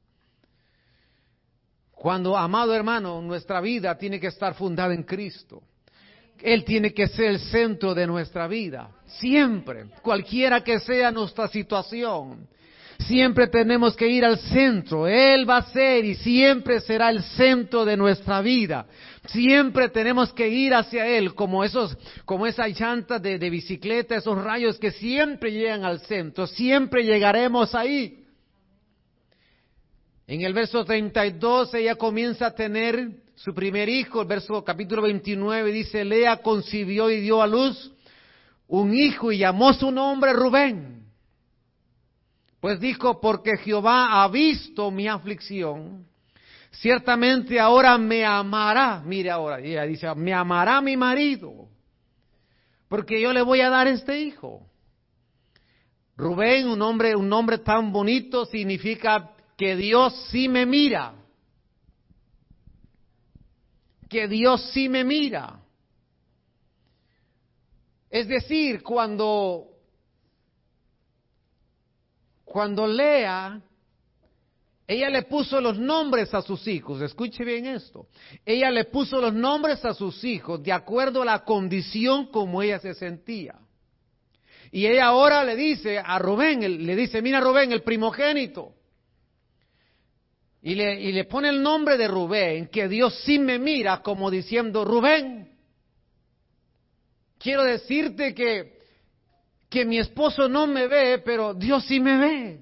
Cuando, 1.91 2.37
amado 2.37 2.73
hermano, 2.73 3.21
nuestra 3.21 3.59
vida 3.59 3.97
tiene 3.97 4.19
que 4.19 4.27
estar 4.27 4.53
fundada 4.55 4.93
en 4.93 5.03
Cristo. 5.03 5.61
Él 6.43 6.63
tiene 6.63 6.93
que 6.93 7.07
ser 7.07 7.25
el 7.25 7.39
centro 7.39 7.93
de 7.93 8.07
nuestra 8.07 8.47
vida, 8.47 8.89
siempre, 9.05 9.85
cualquiera 10.01 10.63
que 10.63 10.79
sea 10.79 11.11
nuestra 11.11 11.47
situación. 11.47 12.47
Siempre 13.07 13.47
tenemos 13.47 13.95
que 13.95 14.07
ir 14.07 14.23
al 14.23 14.37
centro. 14.37 15.07
Él 15.07 15.49
va 15.49 15.57
a 15.57 15.71
ser 15.71 16.05
y 16.05 16.15
siempre 16.15 16.79
será 16.81 17.09
el 17.09 17.23
centro 17.23 17.83
de 17.83 17.97
nuestra 17.97 18.41
vida. 18.41 18.85
Siempre 19.25 19.89
tenemos 19.89 20.31
que 20.33 20.47
ir 20.47 20.73
hacia 20.73 21.07
Él, 21.07 21.33
como 21.33 21.63
esos, 21.63 21.97
como 22.25 22.45
esa 22.45 22.67
llanta 22.67 23.17
de, 23.17 23.39
de 23.39 23.49
bicicleta, 23.49 24.15
esos 24.15 24.41
rayos 24.41 24.77
que 24.77 24.91
siempre 24.91 25.51
llegan 25.51 25.83
al 25.83 26.01
centro. 26.01 26.45
Siempre 26.47 27.03
llegaremos 27.03 27.73
ahí. 27.73 28.23
En 30.27 30.41
el 30.41 30.53
verso 30.53 30.85
32 30.85 31.73
ella 31.73 31.95
comienza 31.95 32.47
a 32.47 32.55
tener 32.55 33.09
su 33.43 33.55
primer 33.55 33.89
hijo, 33.89 34.21
el 34.21 34.27
verso 34.27 34.63
capítulo 34.63 35.01
29 35.01 35.71
dice, 35.71 36.05
Lea 36.05 36.37
concibió 36.43 37.09
y 37.09 37.21
dio 37.21 37.41
a 37.41 37.47
luz 37.47 37.91
un 38.67 38.93
hijo 38.93 39.31
y 39.31 39.39
llamó 39.39 39.73
su 39.73 39.89
nombre 39.89 40.31
Rubén. 40.31 41.07
Pues 42.59 42.79
dijo, 42.79 43.19
porque 43.19 43.57
Jehová 43.57 44.21
ha 44.21 44.27
visto 44.27 44.91
mi 44.91 45.07
aflicción, 45.07 46.05
ciertamente 46.69 47.59
ahora 47.59 47.97
me 47.97 48.23
amará, 48.23 49.01
mire 49.03 49.31
ahora, 49.31 49.59
ella 49.59 49.85
dice, 49.85 50.13
me 50.13 50.35
amará 50.35 50.79
mi 50.79 50.95
marido, 50.95 51.67
porque 52.87 53.19
yo 53.19 53.33
le 53.33 53.41
voy 53.41 53.61
a 53.61 53.71
dar 53.71 53.87
este 53.87 54.19
hijo. 54.19 54.67
Rubén, 56.15 56.67
un 56.67 56.77
nombre, 56.77 57.15
un 57.15 57.27
nombre 57.27 57.57
tan 57.57 57.91
bonito, 57.91 58.45
significa 58.45 59.31
que 59.57 59.75
Dios 59.75 60.27
sí 60.29 60.47
me 60.47 60.67
mira 60.67 61.15
que 64.11 64.27
Dios 64.27 64.69
sí 64.73 64.89
me 64.89 65.05
mira. 65.05 65.57
Es 68.09 68.27
decir, 68.27 68.83
cuando, 68.83 69.69
cuando 72.43 72.85
Lea, 72.85 73.61
ella 74.85 75.09
le 75.09 75.23
puso 75.23 75.61
los 75.61 75.79
nombres 75.79 76.33
a 76.33 76.41
sus 76.41 76.67
hijos, 76.67 77.01
escuche 77.01 77.45
bien 77.45 77.65
esto, 77.67 78.07
ella 78.45 78.69
le 78.69 78.83
puso 78.83 79.21
los 79.21 79.33
nombres 79.33 79.85
a 79.85 79.93
sus 79.93 80.21
hijos 80.25 80.61
de 80.61 80.73
acuerdo 80.73 81.21
a 81.21 81.25
la 81.25 81.45
condición 81.45 82.25
como 82.25 82.61
ella 82.61 82.79
se 82.79 82.93
sentía. 82.93 83.55
Y 84.73 84.87
ella 84.87 85.05
ahora 85.05 85.45
le 85.45 85.55
dice 85.55 85.97
a 85.97 86.19
Rubén, 86.19 86.85
le 86.85 86.95
dice, 86.97 87.21
mira 87.21 87.39
Rubén, 87.39 87.71
el 87.71 87.81
primogénito, 87.81 88.73
y 90.61 90.75
le, 90.75 91.01
y 91.01 91.11
le 91.11 91.23
pone 91.25 91.49
el 91.49 91.61
nombre 91.61 91.97
de 91.97 92.07
Rubén, 92.07 92.67
que 92.67 92.87
Dios 92.87 93.19
sí 93.25 93.39
me 93.39 93.57
mira 93.57 94.01
como 94.01 94.29
diciendo, 94.29 94.85
Rubén, 94.85 95.49
quiero 97.39 97.63
decirte 97.63 98.35
que, 98.35 98.79
que 99.69 99.85
mi 99.85 99.97
esposo 99.97 100.47
no 100.47 100.67
me 100.67 100.87
ve, 100.87 101.19
pero 101.19 101.55
Dios 101.55 101.83
sí 101.85 101.99
me 101.99 102.17
ve. 102.17 102.59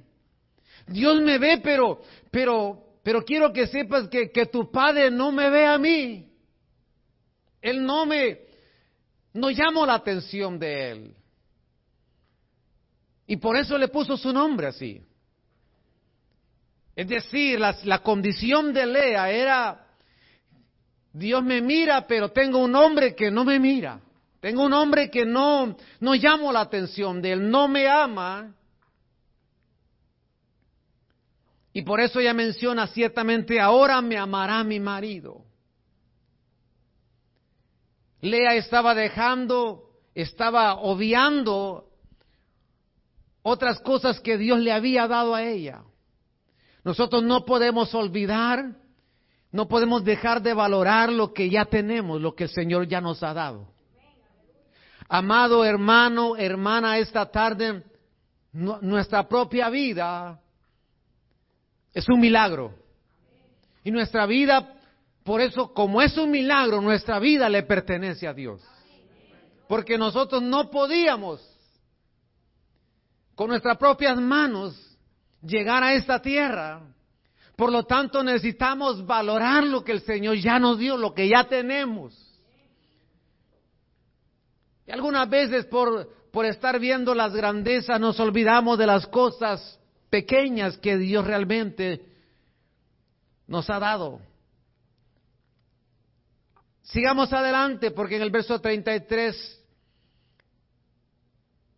Dios 0.88 1.22
me 1.22 1.38
ve, 1.38 1.60
pero, 1.62 2.02
pero, 2.32 3.00
pero 3.04 3.24
quiero 3.24 3.52
que 3.52 3.68
sepas 3.68 4.08
que, 4.08 4.32
que 4.32 4.46
tu 4.46 4.72
padre 4.72 5.12
no 5.12 5.32
me 5.32 5.50
ve 5.50 5.66
a 5.66 5.78
mí. 5.78 6.26
Él 7.62 7.84
no 7.84 8.06
me, 8.06 8.40
no 9.34 9.50
llamo 9.50 9.86
la 9.86 9.96
atención 9.96 10.58
de 10.58 10.92
él. 10.92 11.16
Y 13.28 13.36
por 13.38 13.58
eso 13.58 13.78
le 13.78 13.90
puso 13.90 14.16
su 14.16 14.32
nombre 14.32 14.68
así. 14.68 15.04
Es 17.00 17.08
decir, 17.08 17.62
la, 17.62 18.00
condición 18.00 18.74
de 18.74 18.86
Lea 18.86 19.32
era, 19.32 19.88
Dios 21.14 21.42
me 21.42 21.62
mira, 21.62 22.06
pero 22.06 22.34
tengo 22.34 22.58
un 22.60 22.76
hombre 22.76 23.16
que 23.16 23.32
no 23.32 23.46
me 23.46 23.58
mira. 23.58 24.02
Tengo 24.42 24.66
un 24.66 24.74
hombre 24.74 25.10
que 25.10 25.26
no, 25.26 25.78
no 26.02 26.14
llamo 26.16 26.52
la 26.52 26.60
atención 26.60 27.22
de 27.22 27.32
él, 27.32 27.50
no 27.50 27.70
me 27.70 27.88
ama. 27.88 28.54
Y 31.72 31.84
por 31.84 32.02
eso 32.02 32.20
ella 32.20 32.34
menciona 32.34 32.86
ciertamente, 32.88 33.62
ahora 33.62 34.02
me 34.02 34.18
amará 34.18 34.62
mi 34.66 34.82
marido. 34.82 35.46
Lea 38.20 38.56
estaba 38.56 38.94
dejando, 38.94 39.86
estaba 40.14 40.74
obviando 40.74 41.88
otras 43.42 43.80
cosas 43.80 44.20
que 44.20 44.38
Dios 44.38 44.60
le 44.60 44.74
había 44.74 45.08
dado 45.08 45.34
a 45.34 45.44
ella. 45.44 45.86
Nosotros 46.84 47.24
no 47.24 47.46
podemos 47.46 47.94
olvidar, 47.94 48.74
no 49.52 49.68
podemos 49.68 50.04
dejar 50.04 50.42
de 50.42 50.54
valorar 50.54 51.12
lo 51.12 51.34
que 51.34 51.50
ya 51.50 51.66
tenemos, 51.66 52.22
lo 52.22 52.36
que 52.36 52.46
el 52.46 52.50
Señor 52.50 52.88
ya 52.88 53.02
nos 53.02 53.22
ha 53.24 53.34
dado. 53.34 53.68
Amado 55.08 55.66
hermano, 55.66 56.38
hermana, 56.38 57.00
esta 57.00 57.26
tarde 57.32 57.84
nuestra 58.54 59.28
propia 59.28 59.70
vida 59.70 60.40
es 61.94 62.08
un 62.10 62.20
milagro. 62.20 62.74
Y 63.84 63.92
nuestra 63.92 64.26
vida, 64.26 64.76
por 65.24 65.42
eso, 65.42 65.74
como 65.74 66.02
es 66.02 66.18
un 66.18 66.32
milagro, 66.32 66.82
nuestra 66.82 67.20
vida 67.20 67.50
le 67.50 67.64
pertenece 67.64 68.28
a 68.28 68.34
Dios. 68.34 68.62
Porque 69.68 69.98
nosotros 69.98 70.42
no 70.42 70.70
podíamos 70.70 71.42
con 73.36 73.50
nuestras 73.50 73.78
propias 73.78 74.18
manos 74.18 74.89
llegar 75.42 75.84
a 75.84 75.94
esta 75.94 76.22
tierra. 76.22 76.82
Por 77.56 77.72
lo 77.72 77.84
tanto, 77.84 78.24
necesitamos 78.24 79.06
valorar 79.06 79.66
lo 79.66 79.84
que 79.84 79.92
el 79.92 80.02
Señor 80.02 80.38
ya 80.38 80.60
nos 80.60 80.80
dio, 80.80 80.98
lo 80.98 81.14
que 81.14 81.28
ya 81.28 81.44
tenemos. 81.44 82.18
Y 84.88 84.92
algunas 84.92 85.30
veces 85.30 85.66
por, 85.66 86.10
por 86.32 86.46
estar 86.46 86.80
viendo 86.80 87.14
las 87.14 87.34
grandezas 87.34 88.00
nos 88.00 88.20
olvidamos 88.20 88.78
de 88.78 88.88
las 88.88 89.06
cosas 89.08 89.80
pequeñas 90.10 90.78
que 90.78 90.98
Dios 90.98 91.26
realmente 91.26 92.06
nos 93.46 93.70
ha 93.70 93.80
dado. 93.80 94.22
Sigamos 96.84 97.32
adelante 97.34 97.92
porque 97.92 98.16
en 98.16 98.24
el 98.24 98.32
verso 98.32 98.60
33 98.60 99.64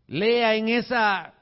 lea 0.08 0.56
en 0.56 0.70
esa 0.70 1.34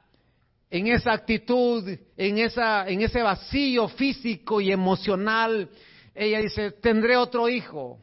en 0.70 0.88
esa 0.88 1.14
actitud, 1.14 1.88
en, 2.16 2.38
esa, 2.38 2.88
en 2.88 3.02
ese 3.02 3.22
vacío 3.22 3.88
físico 3.90 4.62
y 4.62 4.72
emocional, 4.72 5.70
ella 6.14 6.40
dice, 6.40 6.72
tendré 6.72 7.18
otro 7.18 7.50
hijo. 7.50 8.00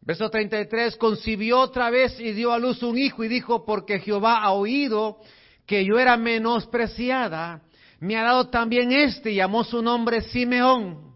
Verso 0.00 0.28
33, 0.28 0.96
concibió 0.96 1.60
otra 1.60 1.88
vez 1.88 2.18
y 2.20 2.32
dio 2.32 2.52
a 2.52 2.58
luz 2.58 2.82
un 2.82 2.98
hijo 2.98 3.24
y 3.24 3.28
dijo, 3.28 3.64
porque 3.64 4.00
Jehová 4.00 4.42
ha 4.42 4.52
oído 4.52 5.18
que 5.66 5.84
yo 5.84 5.98
era 5.98 6.16
menospreciada, 6.16 7.62
me 8.00 8.16
ha 8.16 8.24
dado 8.24 8.50
también 8.50 8.92
este 8.92 9.30
y 9.30 9.36
llamó 9.36 9.64
su 9.64 9.80
nombre 9.80 10.20
Simeón. 10.20 11.14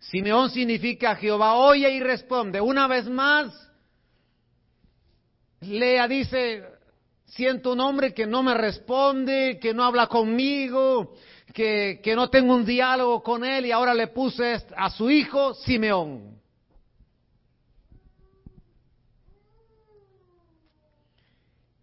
Simeón 0.00 0.50
significa 0.50 1.14
Jehová 1.14 1.54
oye 1.54 1.88
y 1.88 2.00
responde. 2.00 2.60
Una 2.60 2.88
vez 2.88 3.08
más, 3.08 3.69
Lea 5.60 6.08
dice, 6.08 6.64
siento 7.26 7.72
un 7.72 7.80
hombre 7.80 8.14
que 8.14 8.26
no 8.26 8.42
me 8.42 8.54
responde, 8.54 9.58
que 9.60 9.74
no 9.74 9.84
habla 9.84 10.06
conmigo, 10.06 11.14
que, 11.52 12.00
que 12.02 12.14
no 12.14 12.30
tengo 12.30 12.54
un 12.54 12.64
diálogo 12.64 13.22
con 13.22 13.44
él 13.44 13.66
y 13.66 13.72
ahora 13.72 13.92
le 13.94 14.08
puse 14.08 14.64
a 14.76 14.90
su 14.90 15.10
hijo 15.10 15.54
Simeón. 15.54 16.40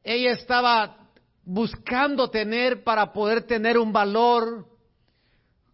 Ella 0.04 0.32
estaba 0.32 0.98
buscando 1.44 2.30
tener 2.30 2.84
para 2.84 3.12
poder 3.12 3.44
tener 3.44 3.78
un 3.78 3.92
valor 3.92 4.66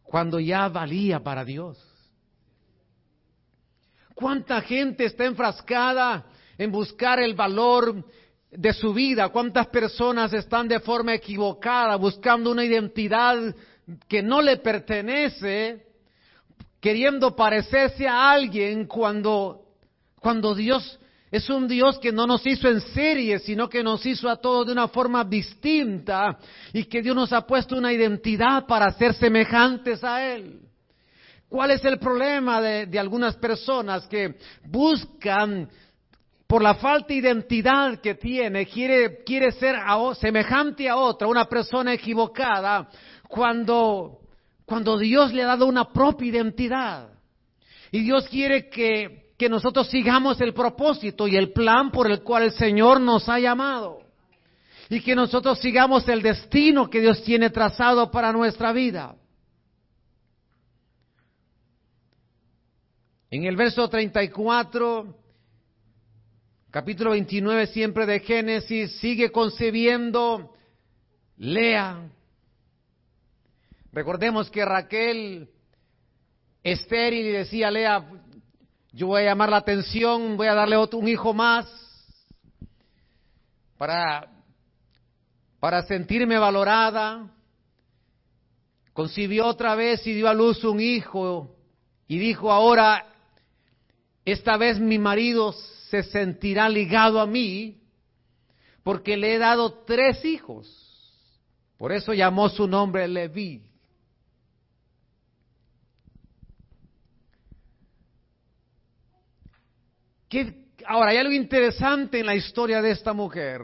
cuando 0.04 0.40
ya 0.40 0.68
valía 0.70 1.20
para 1.20 1.46
Dios. 1.46 1.78
¿Cuánta 4.14 4.62
gente 4.62 5.06
está 5.06 5.26
enfrascada 5.26 6.26
en 6.58 6.72
buscar 6.72 7.20
el 7.20 7.34
valor 7.34 8.04
de 8.52 8.74
su 8.74 8.94
vida? 8.94 9.30
¿Cuántas 9.30 9.68
personas 9.68 10.34
están 10.34 10.68
de 10.68 10.80
forma 10.80 11.14
equivocada 11.14 11.96
buscando 11.96 12.52
una 12.52 12.64
identidad 12.64 13.56
que 14.08 14.22
no 14.22 14.42
le 14.42 14.58
pertenece, 14.58 15.86
queriendo 16.80 17.36
parecerse 17.36 18.08
a 18.08 18.32
alguien 18.32 18.86
cuando, 18.86 19.62
cuando 20.20 20.56
Dios 20.56 21.00
es 21.34 21.50
un 21.50 21.68
Dios 21.68 21.98
que 21.98 22.12
no 22.12 22.28
nos 22.28 22.46
hizo 22.46 22.68
en 22.70 22.80
serie, 22.80 23.40
sino 23.40 23.68
que 23.68 23.82
nos 23.82 24.06
hizo 24.06 24.30
a 24.30 24.36
todos 24.36 24.68
de 24.68 24.74
una 24.74 24.88
forma 24.88 25.24
distinta 25.24 26.38
y 26.72 26.84
que 26.84 27.02
Dios 27.02 27.16
nos 27.16 27.34
ha 27.34 27.42
puesto 27.48 27.76
una 27.76 27.92
identidad 27.92 28.68
para 28.68 28.92
ser 28.92 29.16
semejantes 29.16 30.04
a 30.04 30.32
Él. 30.32 30.60
¿Cuál 31.50 31.72
es 31.72 31.84
el 31.86 31.98
problema 31.98 32.62
de, 32.62 32.86
de 32.86 33.00
algunas 33.00 33.36
personas 33.38 34.06
que 34.06 34.36
buscan 34.66 35.68
por 36.54 36.62
la 36.62 36.76
falta 36.76 37.08
de 37.08 37.16
identidad 37.16 38.00
que 38.00 38.14
tiene, 38.14 38.68
quiere, 38.68 39.24
quiere 39.24 39.54
ser 39.54 39.76
semejante 40.20 40.88
a 40.88 40.98
otra, 40.98 41.28
una 41.28 41.46
persona 41.46 41.96
equivocada, 41.96 42.88
cuando, 43.28 44.20
cuando 44.64 45.00
Dios 45.00 45.34
le 45.34 45.42
ha 45.42 45.48
dado 45.48 45.66
una 45.66 45.92
propia 45.92 46.28
identidad. 46.28 47.10
Y 47.90 48.02
Dios 48.02 48.28
quiere 48.28 48.70
que, 48.70 49.32
que 49.36 49.50
nosotros 49.50 49.88
sigamos 49.90 50.40
el 50.42 50.54
propósito 50.54 51.28
y 51.28 51.38
el 51.38 51.54
plan 51.54 51.90
por 51.90 52.12
el 52.12 52.22
cual 52.22 52.44
el 52.44 52.52
Señor 52.52 53.02
nos 53.02 53.28
ha 53.30 53.40
llamado. 53.40 54.02
Y 54.92 55.02
que 55.02 55.16
nosotros 55.16 55.58
sigamos 55.58 56.08
el 56.08 56.22
destino 56.22 56.88
que 56.88 57.02
Dios 57.02 57.24
tiene 57.24 57.50
trazado 57.50 58.12
para 58.12 58.32
nuestra 58.32 58.72
vida. 58.72 59.16
En 63.32 63.46
el 63.46 63.56
verso 63.56 63.90
34 63.90 65.23
capítulo 66.74 67.12
29 67.12 67.68
siempre 67.68 68.08
de 68.08 68.20
Génesis, 68.22 68.98
sigue 69.00 69.32
concebiendo 69.32 70.56
Lea. 71.38 72.10
Recordemos 73.92 74.50
que 74.50 74.66
Raquel 74.66 75.52
estéril 76.64 77.28
y 77.28 77.32
decía 77.32 77.70
Lea, 77.70 78.04
yo 78.92 79.06
voy 79.06 79.22
a 79.22 79.26
llamar 79.26 79.50
la 79.50 79.58
atención, 79.58 80.36
voy 80.36 80.48
a 80.48 80.56
darle 80.56 80.76
otro, 80.76 80.98
un 80.98 81.08
hijo 81.08 81.32
más 81.32 81.68
para, 83.78 84.28
para 85.60 85.84
sentirme 85.84 86.40
valorada. 86.40 87.30
Concibió 88.94 89.46
otra 89.46 89.76
vez 89.76 90.08
y 90.08 90.14
dio 90.14 90.28
a 90.28 90.34
luz 90.34 90.64
un 90.64 90.80
hijo 90.80 91.56
y 92.08 92.18
dijo, 92.18 92.52
ahora, 92.52 93.14
esta 94.26 94.58
vez 94.58 94.80
mi 94.80 94.98
marido 94.98 95.54
se 95.94 96.02
sentirá 96.02 96.68
ligado 96.70 97.20
a 97.20 97.28
mí 97.28 97.84
porque 98.82 99.16
le 99.16 99.36
he 99.36 99.38
dado 99.38 99.84
tres 99.86 100.26
hijos. 100.26 100.68
Por 101.78 101.92
eso 101.92 102.14
llamó 102.14 102.50
su 102.50 102.68
nombre 102.68 103.08
Leví. 103.08 103.70
ahora, 110.88 111.12
hay 111.12 111.18
algo 111.18 111.34
interesante 111.34 112.22
en 112.22 112.26
la 112.26 112.34
historia 112.34 112.82
de 112.82 112.90
esta 112.90 113.14
mujer. 113.14 113.62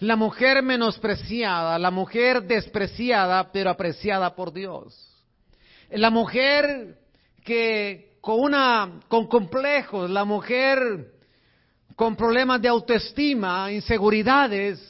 La 0.00 0.16
mujer 0.16 0.64
menospreciada, 0.64 1.78
la 1.78 1.92
mujer 1.92 2.42
despreciada, 2.42 3.52
pero 3.52 3.70
apreciada 3.70 4.34
por 4.34 4.52
Dios. 4.52 4.92
La 5.90 6.10
mujer 6.10 6.98
que 7.44 8.16
con 8.20 8.40
una, 8.40 9.00
con 9.06 9.28
complejos, 9.28 10.10
la 10.10 10.24
mujer 10.24 11.21
con 11.96 12.16
problemas 12.16 12.60
de 12.60 12.68
autoestima, 12.68 13.70
inseguridades, 13.72 14.80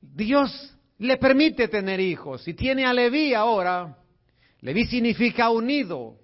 Dios 0.00 0.74
le 0.98 1.16
permite 1.16 1.68
tener 1.68 2.00
hijos. 2.00 2.46
Y 2.46 2.54
tiene 2.54 2.84
a 2.84 2.92
Leví 2.92 3.34
ahora, 3.34 3.96
Leví 4.60 4.86
significa 4.86 5.50
unido. 5.50 6.16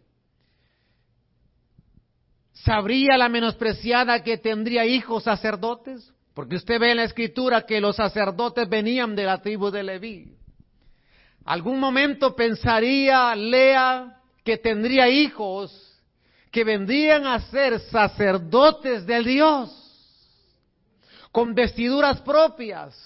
¿Sabría 2.53 3.17
la 3.17 3.29
menospreciada 3.29 4.23
que 4.23 4.39
tendría 4.39 4.85
hijos 4.85 5.25
sacerdotes? 5.25 6.13
Porque 6.35 6.57
usted 6.57 6.79
ve 6.79 6.91
en 6.91 6.99
la 6.99 7.05
escritura 7.05 7.67
que 7.67 7.81
los 7.81 7.97
sacerdotes 7.97 8.69
venían 8.69 9.17
de 9.17 9.25
la 9.25 9.41
tribu 9.41 9.71
de 9.71 9.83
Leví. 9.83 10.35
¿Algún 11.45 11.81
momento 11.81 12.37
pensaría 12.37 13.35
Lea 13.35 14.21
que 14.45 14.59
tendría 14.59 15.09
hijos 15.09 15.88
que 16.51 16.65
vendrían 16.65 17.27
a 17.27 17.41
ser 17.41 17.79
sacerdotes 17.81 19.07
del 19.07 19.25
Dios, 19.25 19.75
con 21.31 21.55
vestiduras 21.55 22.21
propias, 22.23 22.97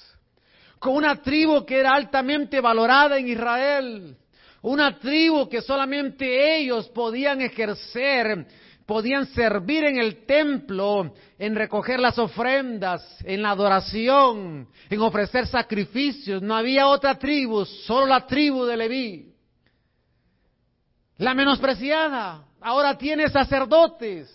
con 0.78 0.94
una 0.94 1.20
tribu 1.20 1.64
que 1.64 1.78
era 1.78 1.94
altamente 1.94 2.60
valorada 2.60 3.18
en 3.18 3.28
Israel, 3.28 4.16
una 4.62 4.98
tribu 4.98 5.48
que 5.48 5.60
solamente 5.60 6.56
ellos 6.56 6.88
podían 6.90 7.40
ejercer, 7.40 8.46
podían 8.86 9.26
servir 9.26 9.84
en 9.84 9.98
el 9.98 10.24
templo, 10.24 11.14
en 11.38 11.54
recoger 11.56 11.98
las 11.98 12.18
ofrendas, 12.18 13.02
en 13.24 13.42
la 13.42 13.50
adoración, 13.50 14.68
en 14.88 15.00
ofrecer 15.00 15.46
sacrificios. 15.48 16.42
No 16.42 16.54
había 16.54 16.86
otra 16.86 17.18
tribu, 17.18 17.64
solo 17.64 18.06
la 18.06 18.26
tribu 18.26 18.64
de 18.64 18.76
Leví. 18.76 19.32
La 21.18 21.34
menospreciada, 21.34 22.44
ahora 22.62 22.96
tiene 22.96 23.28
sacerdotes. 23.28 24.30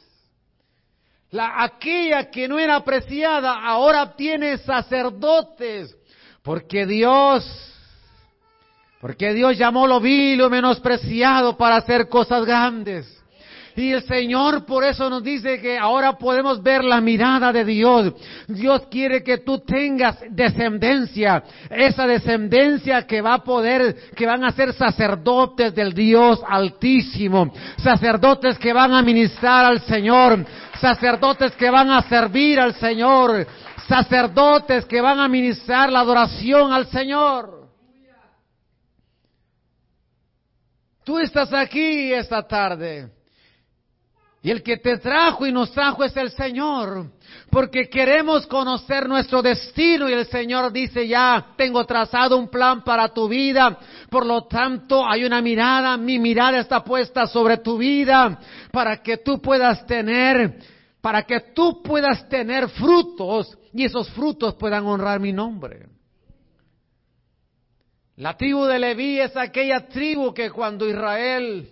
La, 1.32 1.64
aquella 1.64 2.30
que 2.30 2.48
no 2.48 2.58
era 2.58 2.78
apreciada 2.78 3.54
ahora 3.66 4.16
tiene 4.16 4.58
sacerdotes. 4.60 5.96
Porque 6.42 6.86
Dios, 6.86 7.44
porque 9.02 9.34
Dios 9.34 9.58
llamó 9.58 9.88
lo 9.88 10.00
vil 10.00 10.42
o 10.42 10.50
menospreciado 10.50 11.58
para 11.58 11.78
hacer 11.78 12.08
cosas 12.08 12.46
grandes. 12.46 13.17
Y 13.78 13.94
el 13.94 14.02
Señor 14.02 14.66
por 14.66 14.84
eso 14.84 15.08
nos 15.08 15.24
dice 15.24 15.62
que 15.62 15.78
ahora 15.78 16.14
podemos 16.14 16.64
ver 16.64 16.84
la 16.84 17.00
mirada 17.00 17.54
de 17.54 17.64
Dios. 17.64 18.12
Dios 18.48 18.88
quiere 18.90 19.22
que 19.22 19.38
tú 19.38 19.60
tengas 19.60 20.18
descendencia, 20.32 21.44
esa 21.70 22.08
descendencia 22.08 23.06
que 23.06 23.22
va 23.22 23.36
a 23.36 23.44
poder, 23.44 23.96
que 24.16 24.26
van 24.26 24.44
a 24.44 24.52
ser 24.52 24.74
sacerdotes 24.74 25.76
del 25.76 25.94
Dios 25.94 26.42
altísimo, 26.48 27.54
sacerdotes 27.78 28.58
que 28.58 28.74
van 28.74 28.96
a 28.96 29.04
ministrar 29.04 29.66
al 29.66 29.82
Señor, 29.82 30.44
sacerdotes 30.82 31.52
que 31.52 31.70
van 31.70 31.92
a 31.92 32.02
servir 32.02 32.60
al 32.60 32.74
Señor, 32.74 33.46
sacerdotes 33.88 34.86
que 34.86 35.02
van 35.02 35.20
a 35.20 35.28
ministrar 35.28 35.92
la 35.92 36.00
adoración 36.00 36.74
al 36.74 36.88
Señor. 36.88 37.70
Tú 41.04 41.20
estás 41.20 41.54
aquí 41.54 42.12
esta 42.12 42.42
tarde. 42.42 43.17
Y 44.48 44.52
el 44.52 44.64
que 44.64 44.78
te 44.78 44.98
trajo 45.00 45.46
y 45.46 45.52
nos 45.52 45.74
trajo 45.74 46.06
es 46.06 46.16
el 46.16 46.32
Señor, 46.32 47.12
porque 47.52 47.90
queremos 47.90 48.48
conocer 48.48 49.10
nuestro 49.10 49.42
destino. 49.42 50.08
Y 50.08 50.14
el 50.14 50.26
Señor 50.28 50.72
dice 50.72 51.06
ya, 51.06 51.48
tengo 51.58 51.86
trazado 51.86 52.38
un 52.38 52.48
plan 52.48 52.82
para 52.82 53.10
tu 53.10 53.28
vida, 53.28 53.78
por 54.10 54.26
lo 54.26 54.46
tanto 54.46 55.06
hay 55.06 55.26
una 55.26 55.42
mirada, 55.42 55.98
mi 55.98 56.18
mirada 56.18 56.60
está 56.60 56.82
puesta 56.82 57.28
sobre 57.28 57.58
tu 57.58 57.78
vida. 57.78 58.40
Para 58.72 59.04
que 59.04 59.18
tú 59.18 59.42
puedas 59.42 59.86
tener 59.86 60.60
para 61.02 61.24
que 61.24 61.42
tú 61.54 61.84
puedas 61.84 62.30
tener 62.30 62.70
frutos. 62.70 63.58
Y 63.74 63.84
esos 63.84 64.10
frutos 64.12 64.56
puedan 64.56 64.86
honrar 64.86 65.20
mi 65.20 65.34
nombre. 65.34 65.90
La 68.16 68.38
tribu 68.38 68.64
de 68.64 68.80
Leví 68.80 69.20
es 69.20 69.36
aquella 69.36 69.90
tribu 69.90 70.34
que 70.34 70.50
cuando 70.52 70.88
Israel 70.88 71.70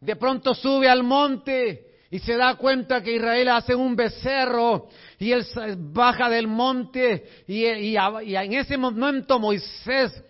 de 0.00 0.16
pronto 0.16 0.54
sube 0.54 0.88
al 0.88 1.02
monte 1.02 1.86
y 2.10 2.18
se 2.20 2.36
da 2.36 2.56
cuenta 2.56 3.02
que 3.02 3.16
Israel 3.16 3.48
hace 3.50 3.74
un 3.74 3.94
becerro 3.94 4.88
y 5.18 5.30
él 5.30 5.44
baja 5.76 6.30
del 6.30 6.48
monte 6.48 7.24
y, 7.46 7.64
en 7.66 8.52
ese 8.54 8.78
momento 8.78 9.38
Moisés 9.38 10.24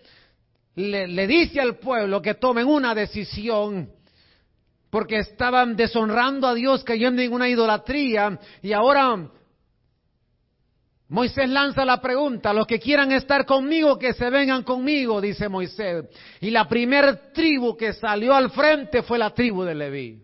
le, 0.75 1.07
le, 1.07 1.25
dice 1.25 1.61
al 1.61 1.77
pueblo 1.77 2.21
que 2.21 2.33
tomen 2.33 2.67
una 2.67 2.93
decisión 2.93 3.89
porque 4.89 5.19
estaban 5.19 5.77
deshonrando 5.77 6.47
a 6.47 6.53
Dios 6.53 6.83
cayendo 6.83 7.21
en 7.21 7.31
una 7.31 7.47
idolatría 7.47 8.37
y 8.61 8.73
ahora 8.73 9.31
Moisés 11.11 11.49
lanza 11.49 11.83
la 11.83 11.99
pregunta, 11.99 12.53
los 12.53 12.65
que 12.65 12.79
quieran 12.79 13.11
estar 13.11 13.45
conmigo, 13.45 13.99
que 13.99 14.13
se 14.13 14.29
vengan 14.29 14.63
conmigo, 14.63 15.19
dice 15.19 15.49
Moisés. 15.49 16.05
Y 16.39 16.51
la 16.51 16.69
primer 16.69 17.33
tribu 17.33 17.75
que 17.75 17.91
salió 17.91 18.33
al 18.33 18.49
frente 18.49 19.03
fue 19.03 19.17
la 19.17 19.31
tribu 19.31 19.63
de 19.63 19.75
Leví. 19.75 20.21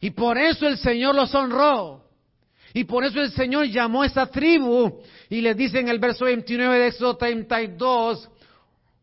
Y 0.00 0.10
por 0.12 0.38
eso 0.38 0.66
el 0.66 0.78
Señor 0.78 1.14
los 1.14 1.34
honró. 1.34 2.02
Y 2.72 2.84
por 2.84 3.04
eso 3.04 3.20
el 3.20 3.30
Señor 3.30 3.66
llamó 3.66 4.02
a 4.02 4.06
esa 4.06 4.24
tribu 4.26 5.02
y 5.28 5.42
le 5.42 5.54
dice 5.54 5.80
en 5.80 5.88
el 5.88 5.98
verso 5.98 6.24
29 6.24 6.78
de 6.78 6.86
Éxodo 6.86 7.18
32, 7.18 8.30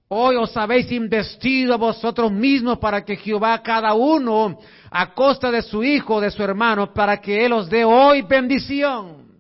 hoy 0.08 0.36
os 0.36 0.58
habéis 0.58 0.92
investido 0.92 1.78
vosotros 1.78 2.32
mismos 2.32 2.80
para 2.80 3.06
que 3.06 3.18
Jehová 3.18 3.62
cada 3.62 3.94
uno 3.94 4.58
a 4.90 5.14
costa 5.14 5.52
de 5.52 5.62
su 5.62 5.84
hijo, 5.84 6.20
de 6.20 6.32
su 6.32 6.42
hermano, 6.42 6.92
para 6.92 7.22
que 7.22 7.46
Él 7.46 7.54
os 7.54 7.70
dé 7.70 7.86
hoy 7.86 8.24
bendición. 8.24 9.33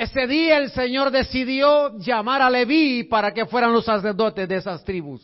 Ese 0.00 0.26
día 0.26 0.56
el 0.56 0.70
Señor 0.70 1.10
decidió 1.10 1.98
llamar 1.98 2.40
a 2.40 2.48
Leví 2.48 3.04
para 3.04 3.32
que 3.32 3.44
fueran 3.44 3.70
los 3.70 3.84
sacerdotes 3.84 4.48
de 4.48 4.56
esas 4.56 4.82
tribus. 4.82 5.20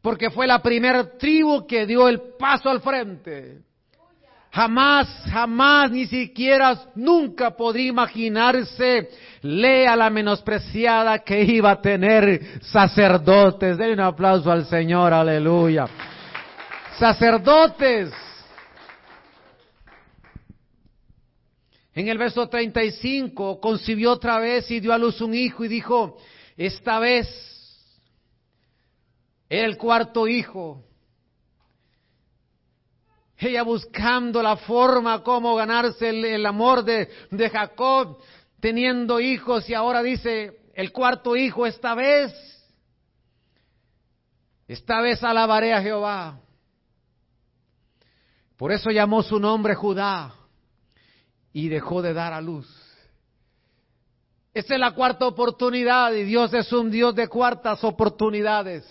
Porque 0.00 0.30
fue 0.30 0.46
la 0.46 0.62
primera 0.62 1.18
tribu 1.18 1.66
que 1.66 1.84
dio 1.84 2.08
el 2.08 2.22
paso 2.38 2.70
al 2.70 2.80
frente. 2.80 3.58
Jamás, 4.50 5.24
jamás, 5.30 5.90
ni 5.90 6.06
siquiera, 6.06 6.74
nunca 6.94 7.50
podría 7.50 7.88
imaginarse, 7.88 9.10
lea 9.42 9.94
la 9.94 10.08
menospreciada 10.08 11.18
que 11.18 11.42
iba 11.42 11.72
a 11.72 11.82
tener 11.82 12.62
sacerdotes. 12.62 13.76
Denle 13.76 13.92
un 13.92 14.00
aplauso 14.00 14.50
al 14.50 14.64
Señor, 14.64 15.12
aleluya. 15.12 15.86
Sacerdotes 16.98 18.10
En 21.94 22.08
el 22.08 22.18
verso 22.18 22.48
35 22.48 23.60
concibió 23.60 24.12
otra 24.12 24.38
vez 24.38 24.70
y 24.70 24.80
dio 24.80 24.92
a 24.92 24.98
luz 24.98 25.20
un 25.20 25.34
hijo 25.34 25.64
y 25.64 25.68
dijo, 25.68 26.18
esta 26.56 26.98
vez 27.00 27.26
era 29.48 29.66
el 29.66 29.76
cuarto 29.76 30.28
hijo. 30.28 30.84
Ella 33.36 33.62
buscando 33.62 34.42
la 34.42 34.56
forma 34.56 35.22
como 35.22 35.56
ganarse 35.56 36.10
el, 36.10 36.46
amor 36.46 36.84
de, 36.84 37.08
de 37.30 37.50
Jacob, 37.50 38.18
teniendo 38.60 39.18
hijos 39.18 39.68
y 39.68 39.74
ahora 39.74 40.02
dice, 40.02 40.60
el 40.74 40.92
cuarto 40.92 41.34
hijo 41.34 41.66
esta 41.66 41.94
vez, 41.94 42.32
esta 44.68 45.00
vez 45.00 45.24
alabaré 45.24 45.72
a 45.72 45.82
Jehová. 45.82 46.38
Por 48.56 48.70
eso 48.70 48.90
llamó 48.90 49.22
su 49.22 49.40
nombre 49.40 49.74
Judá 49.74 50.39
y 51.52 51.68
dejó 51.68 52.02
de 52.02 52.12
dar 52.12 52.32
a 52.32 52.40
luz. 52.40 52.68
Esta 54.52 54.74
es 54.74 54.80
la 54.80 54.92
cuarta 54.92 55.26
oportunidad 55.26 56.12
y 56.12 56.24
Dios 56.24 56.52
es 56.54 56.72
un 56.72 56.90
Dios 56.90 57.14
de 57.14 57.28
cuartas 57.28 57.84
oportunidades. 57.84 58.84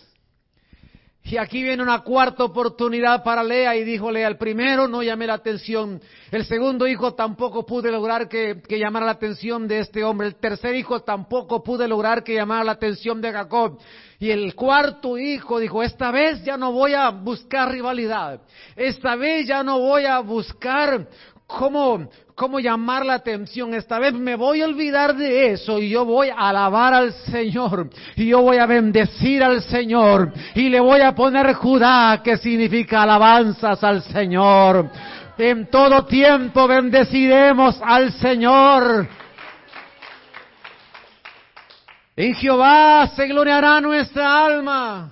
Y 1.24 1.38
aquí 1.38 1.62
viene 1.62 1.84
una 1.84 2.00
cuarta 2.00 2.44
oportunidad 2.44 3.24
para 3.24 3.44
Lea 3.44 3.76
y 3.76 3.84
dijo 3.84 4.10
Lea, 4.10 4.28
el 4.28 4.38
primero 4.38 4.88
no 4.88 5.04
llamé 5.04 5.28
la 5.28 5.36
atención, 5.36 6.02
el 6.32 6.46
segundo 6.46 6.88
hijo 6.88 7.14
tampoco 7.14 7.66
pude 7.66 7.92
lograr 7.92 8.28
que, 8.28 8.64
que, 8.68 8.80
llamara 8.80 9.06
la 9.06 9.12
atención 9.12 9.68
de 9.68 9.80
este 9.80 10.04
hombre, 10.04 10.28
el 10.28 10.36
tercer 10.38 10.76
hijo 10.76 11.02
tampoco 11.02 11.62
pude 11.62 11.88
lograr 11.88 12.24
que 12.24 12.34
llamara 12.34 12.64
la 12.64 12.72
atención 12.72 13.22
de 13.22 13.32
Jacob. 13.32 13.78
Y 14.18 14.32
el 14.32 14.56
cuarto 14.56 15.20
hijo 15.20 15.60
dijo, 15.60 15.84
esta 15.84 16.10
vez 16.10 16.44
ya 16.44 16.58
no 16.58 16.72
voy 16.72 16.94
a 16.94 17.10
buscar 17.10 17.70
rivalidad, 17.70 18.42
esta 18.76 19.16
vez 19.16 19.46
ya 19.46 19.62
no 19.62 19.78
voy 19.78 20.06
a 20.06 20.20
buscar 20.22 21.08
cómo, 21.46 22.10
cómo 22.40 22.62
llamar 22.62 23.06
la 23.06 23.16
atención. 23.16 23.74
Esta 23.74 24.00
vez 24.00 24.14
me 24.14 24.38
voy 24.38 24.62
a 24.62 24.66
olvidar 24.66 25.14
de 25.14 25.52
eso 25.52 25.78
y 25.78 25.90
yo 25.90 26.06
voy 26.06 26.30
a 26.30 26.48
alabar 26.48 26.94
al 26.94 27.12
Señor 27.12 27.90
y 28.16 28.28
yo 28.28 28.42
voy 28.42 28.58
a 28.60 28.66
bendecir 28.66 29.44
al 29.44 29.62
Señor 29.62 30.32
y 30.56 30.70
le 30.70 30.80
voy 30.80 31.02
a 31.02 31.14
poner 31.14 31.54
Judá, 31.54 32.22
que 32.24 32.38
significa 32.38 33.04
alabanzas 33.04 33.84
al 33.84 34.04
Señor. 34.04 34.90
En 35.38 35.70
todo 35.70 36.06
tiempo 36.06 36.66
bendeciremos 36.66 37.78
al 37.84 38.14
Señor. 38.14 39.06
En 42.16 42.34
Jehová 42.36 43.12
se 43.18 43.28
gloriará 43.28 43.82
nuestra 43.82 44.46
alma. 44.46 45.12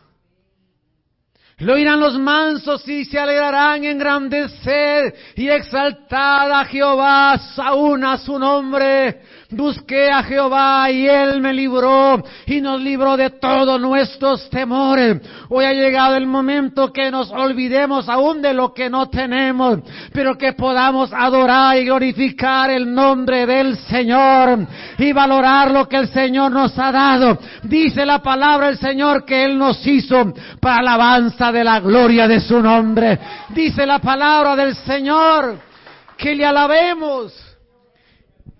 Lo 1.60 1.74
oirán 1.74 2.00
los 2.00 2.20
mansos 2.20 2.88
y 2.88 3.04
se 3.06 3.18
alegrarán 3.18 3.84
en 3.84 3.94
engrandecer 3.94 5.16
y 5.36 5.50
exaltar 5.50 6.52
a 6.52 6.64
Jehová, 6.66 7.34
aún 7.58 8.06
a 8.06 8.16
su 8.20 8.38
nombre. 8.38 9.22
Busqué 9.50 10.12
a 10.12 10.24
Jehová 10.24 10.92
y 10.92 11.08
Él 11.08 11.40
me 11.40 11.54
libró 11.54 12.22
y 12.46 12.60
nos 12.60 12.82
libró 12.82 13.16
de 13.16 13.30
todos 13.30 13.80
nuestros 13.80 14.50
temores. 14.50 15.22
Hoy 15.48 15.64
ha 15.64 15.72
llegado 15.72 16.18
el 16.18 16.28
momento 16.28 16.92
que 16.92 17.10
nos 17.10 17.32
olvidemos 17.32 18.10
aún 18.10 18.42
de 18.42 18.54
lo 18.54 18.74
que 18.74 18.90
no 18.90 19.10
tenemos, 19.10 19.80
pero 20.12 20.38
que 20.38 20.52
podamos 20.52 21.14
adorar 21.14 21.78
y 21.78 21.86
glorificar 21.86 22.72
el 22.72 22.94
nombre 22.94 23.46
del 23.46 23.78
Señor 23.78 24.68
y 24.98 25.14
valorar 25.14 25.72
lo 25.72 25.88
que 25.88 25.96
el 25.96 26.10
Señor 26.10 26.52
nos 26.52 26.78
ha 26.78 26.92
dado. 26.92 27.38
Dice 27.64 28.06
la 28.06 28.22
palabra 28.22 28.68
del 28.68 28.78
Señor 28.80 29.24
que 29.24 29.46
Él 29.46 29.58
nos 29.58 29.86
hizo 29.88 30.34
para 30.60 30.80
alabanza 30.80 31.54
de 31.54 31.64
la 31.64 31.80
gloria 31.80 32.28
de 32.28 32.42
su 32.42 32.62
nombre. 32.62 33.18
Dice 33.50 33.86
la 33.86 34.00
palabra 34.00 34.58
del 34.58 34.76
Señor 34.76 35.58
que 36.18 36.36
le 36.36 36.46
alabemos 36.46 37.47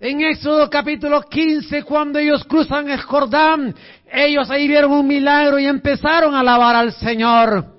en 0.00 0.20
Éxodo 0.20 0.70
capítulo 0.70 1.22
15, 1.22 1.82
cuando 1.82 2.20
ellos 2.20 2.44
cruzan 2.44 2.88
el 2.88 3.00
Jordán, 3.00 3.74
ellos 4.12 4.48
ahí 4.48 4.68
vieron 4.68 4.92
un 4.92 5.06
milagro 5.06 5.58
y 5.58 5.66
empezaron 5.66 6.34
a 6.34 6.40
alabar 6.40 6.76
al 6.76 6.92
Señor. 6.92 7.77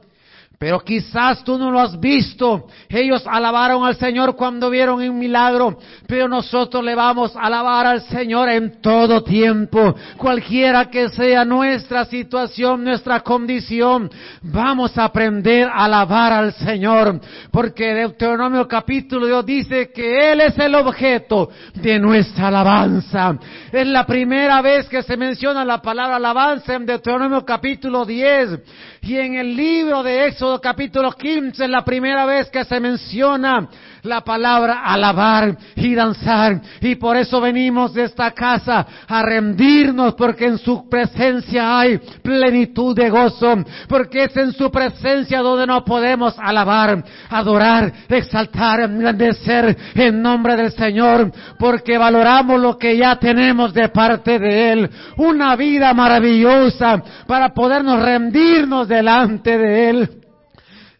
Pero 0.60 0.82
quizás 0.82 1.42
tú 1.46 1.58
no 1.58 1.72
lo 1.72 1.80
has 1.80 1.98
visto. 1.98 2.68
Ellos 2.90 3.24
alabaron 3.26 3.86
al 3.86 3.96
Señor 3.96 4.36
cuando 4.36 4.70
vieron 4.70 5.02
un 5.02 5.18
milagro, 5.18 5.80
pero 6.06 6.28
nosotros 6.28 6.84
le 6.84 6.96
vamos 6.96 7.34
a 7.34 7.44
alabar 7.44 7.88
al 7.88 8.02
Señor 8.02 8.50
en 8.50 8.82
todo 8.82 9.24
tiempo. 9.24 9.96
Cualquiera 10.18 10.90
que 10.90 11.08
sea 11.08 11.46
nuestra 11.46 12.04
situación, 12.04 12.84
nuestra 12.84 13.22
condición, 13.22 14.12
vamos 14.42 14.98
a 14.98 15.06
aprender 15.06 15.70
a 15.70 15.86
alabar 15.86 16.34
al 16.34 16.52
Señor. 16.52 17.22
Porque 17.52 17.94
Deuteronomio 17.94 18.68
capítulo 18.68 19.30
2 19.30 19.46
dice 19.46 19.92
que 19.94 20.34
Él 20.34 20.42
es 20.42 20.60
el 20.60 20.76
objeto 20.76 21.52
de 21.74 21.98
nuestra 22.00 22.50
alabanza. 22.50 23.40
Es 23.72 23.88
la 23.88 24.06
primera 24.06 24.62
vez 24.62 24.90
que 24.90 25.04
se 25.04 25.16
menciona 25.16 25.64
la 25.64 25.82
palabra 25.82 26.18
alabanza 26.18 26.76
en 26.76 26.86
Deuteronomio 26.86 27.46
capítulo 27.46 28.04
10. 28.04 28.60
Y 29.02 29.18
en 29.18 29.36
el 29.36 29.56
libro 29.56 30.04
de 30.04 30.28
Éxodo 30.28 30.60
capítulo 30.60 31.12
15 31.12 31.64
es 31.64 31.70
la 31.70 31.84
primera 31.84 32.26
vez 32.26 32.50
que 32.50 32.66
se 32.66 32.80
menciona 32.80 33.70
la 34.04 34.22
palabra 34.22 34.84
alabar 34.84 35.58
y 35.76 35.94
danzar. 35.96 36.62
Y 36.82 36.96
por 36.96 37.18
eso 37.18 37.42
venimos 37.42 37.94
de 37.94 38.04
esta 38.04 38.32
casa 38.32 38.86
a 39.08 39.22
rendirnos 39.22 40.14
porque 40.16 40.46
en 40.46 40.58
su 40.58 40.88
presencia 40.90 41.80
hay 41.80 41.98
plenitud 42.22 42.96
de 42.96 43.10
gozo. 43.10 43.64
Porque 43.88 44.26
es 44.26 44.38
en 44.38 44.54
su 44.54 44.70
presencia 44.72 45.40
donde 45.40 45.68
no 45.68 45.84
podemos 45.84 46.36
alabar, 46.38 47.04
adorar, 47.30 47.92
exaltar, 48.08 48.82
engrandecer 48.82 49.78
en 49.96 50.22
nombre 50.22 50.56
del 50.56 50.72
Señor. 50.72 51.32
Porque 51.58 51.98
valoramos 51.98 52.60
lo 52.60 52.78
que 52.78 52.98
ya 52.98 53.18
tenemos 53.18 53.74
de 53.74 53.90
parte 53.90 54.40
de 54.40 54.72
Él. 54.72 54.90
Una 55.18 55.56
vida 55.56 55.94
maravillosa 55.94 57.04
para 57.28 57.54
podernos 57.54 58.02
rendirnos 58.02 58.88
delante 58.88 59.58
de 59.58 59.90
Él 59.90 60.19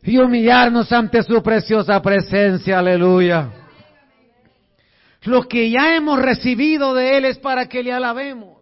y 0.04 0.18
humillarnos 0.18 0.92
ante 0.92 1.24
su 1.24 1.42
preciosa 1.42 2.02
presencia. 2.02 2.80
Aleluya. 2.80 3.52
Lo 5.24 5.48
que 5.48 5.70
ya 5.70 5.96
hemos 5.96 6.20
recibido 6.20 6.94
de 6.94 7.18
Él 7.18 7.26
es 7.26 7.38
para 7.40 7.68
que 7.68 7.84
le 7.84 7.92
alabemos. 7.92 8.60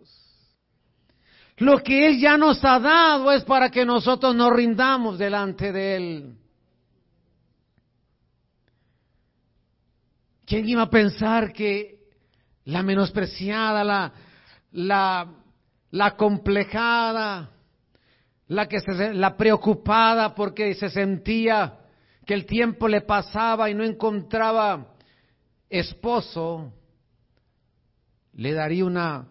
Lo 1.57 1.79
que 1.79 2.07
Él 2.07 2.19
ya 2.19 2.37
nos 2.37 2.63
ha 2.63 2.79
dado 2.79 3.31
es 3.31 3.43
para 3.43 3.69
que 3.69 3.85
nosotros 3.85 4.35
nos 4.35 4.51
rindamos 4.53 5.17
delante 5.17 5.71
de 5.71 5.95
Él. 5.95 6.33
¿Quién 10.45 10.67
iba 10.69 10.83
a 10.83 10.89
pensar 10.89 11.51
que 11.51 11.97
la 12.65 12.81
menospreciada, 12.81 13.83
la, 13.83 14.13
la, 14.71 15.27
la 15.91 16.15
complejada, 16.15 17.49
la 18.47 18.67
que 18.67 18.79
se, 18.79 19.13
la 19.13 19.35
preocupada 19.35 20.33
porque 20.33 20.73
se 20.75 20.89
sentía 20.89 21.79
que 22.25 22.33
el 22.33 22.45
tiempo 22.45 22.87
le 22.87 23.01
pasaba 23.01 23.69
y 23.69 23.73
no 23.73 23.83
encontraba 23.83 24.95
esposo, 25.69 26.73
le 28.33 28.53
daría 28.53 28.85
una, 28.85 29.27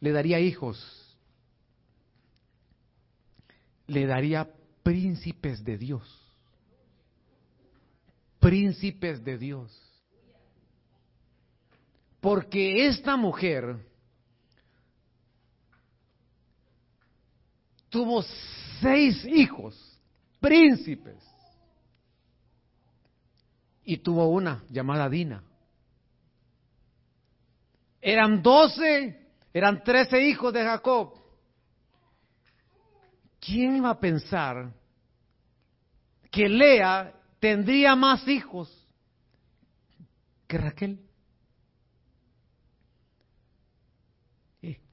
le 0.00 0.12
daría 0.12 0.38
hijos, 0.38 1.16
le 3.86 4.06
daría 4.06 4.48
príncipes 4.82 5.64
de 5.64 5.78
Dios, 5.78 6.36
príncipes 8.38 9.24
de 9.24 9.38
Dios. 9.38 9.76
Porque 12.20 12.86
esta 12.86 13.16
mujer 13.16 13.78
tuvo 17.90 18.22
seis 18.80 19.24
hijos, 19.26 19.76
príncipes, 20.40 21.18
y 23.84 23.98
tuvo 23.98 24.28
una 24.28 24.62
llamada 24.70 25.08
Dina. 25.08 25.42
Eran 28.00 28.42
doce, 28.42 29.28
eran 29.52 29.82
trece 29.82 30.26
hijos 30.26 30.52
de 30.54 30.62
Jacob. 30.62 31.14
¿Quién 33.40 33.76
iba 33.76 33.90
a 33.90 33.98
pensar 33.98 34.72
que 36.30 36.48
Lea 36.48 37.12
tendría 37.40 37.96
más 37.96 38.26
hijos 38.28 38.70
que 40.46 40.56
Raquel? 40.56 41.00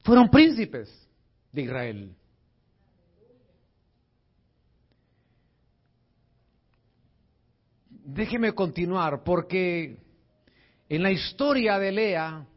Fueron 0.03 0.29
príncipes 0.29 0.89
de 1.51 1.61
Israel. 1.61 2.16
Déjeme 8.09 8.53
continuar 8.53 9.21
porque 9.21 9.97
en 10.87 11.03
la 11.03 11.11
historia 11.11 11.77
de 11.77 11.91
Lea 11.91 12.47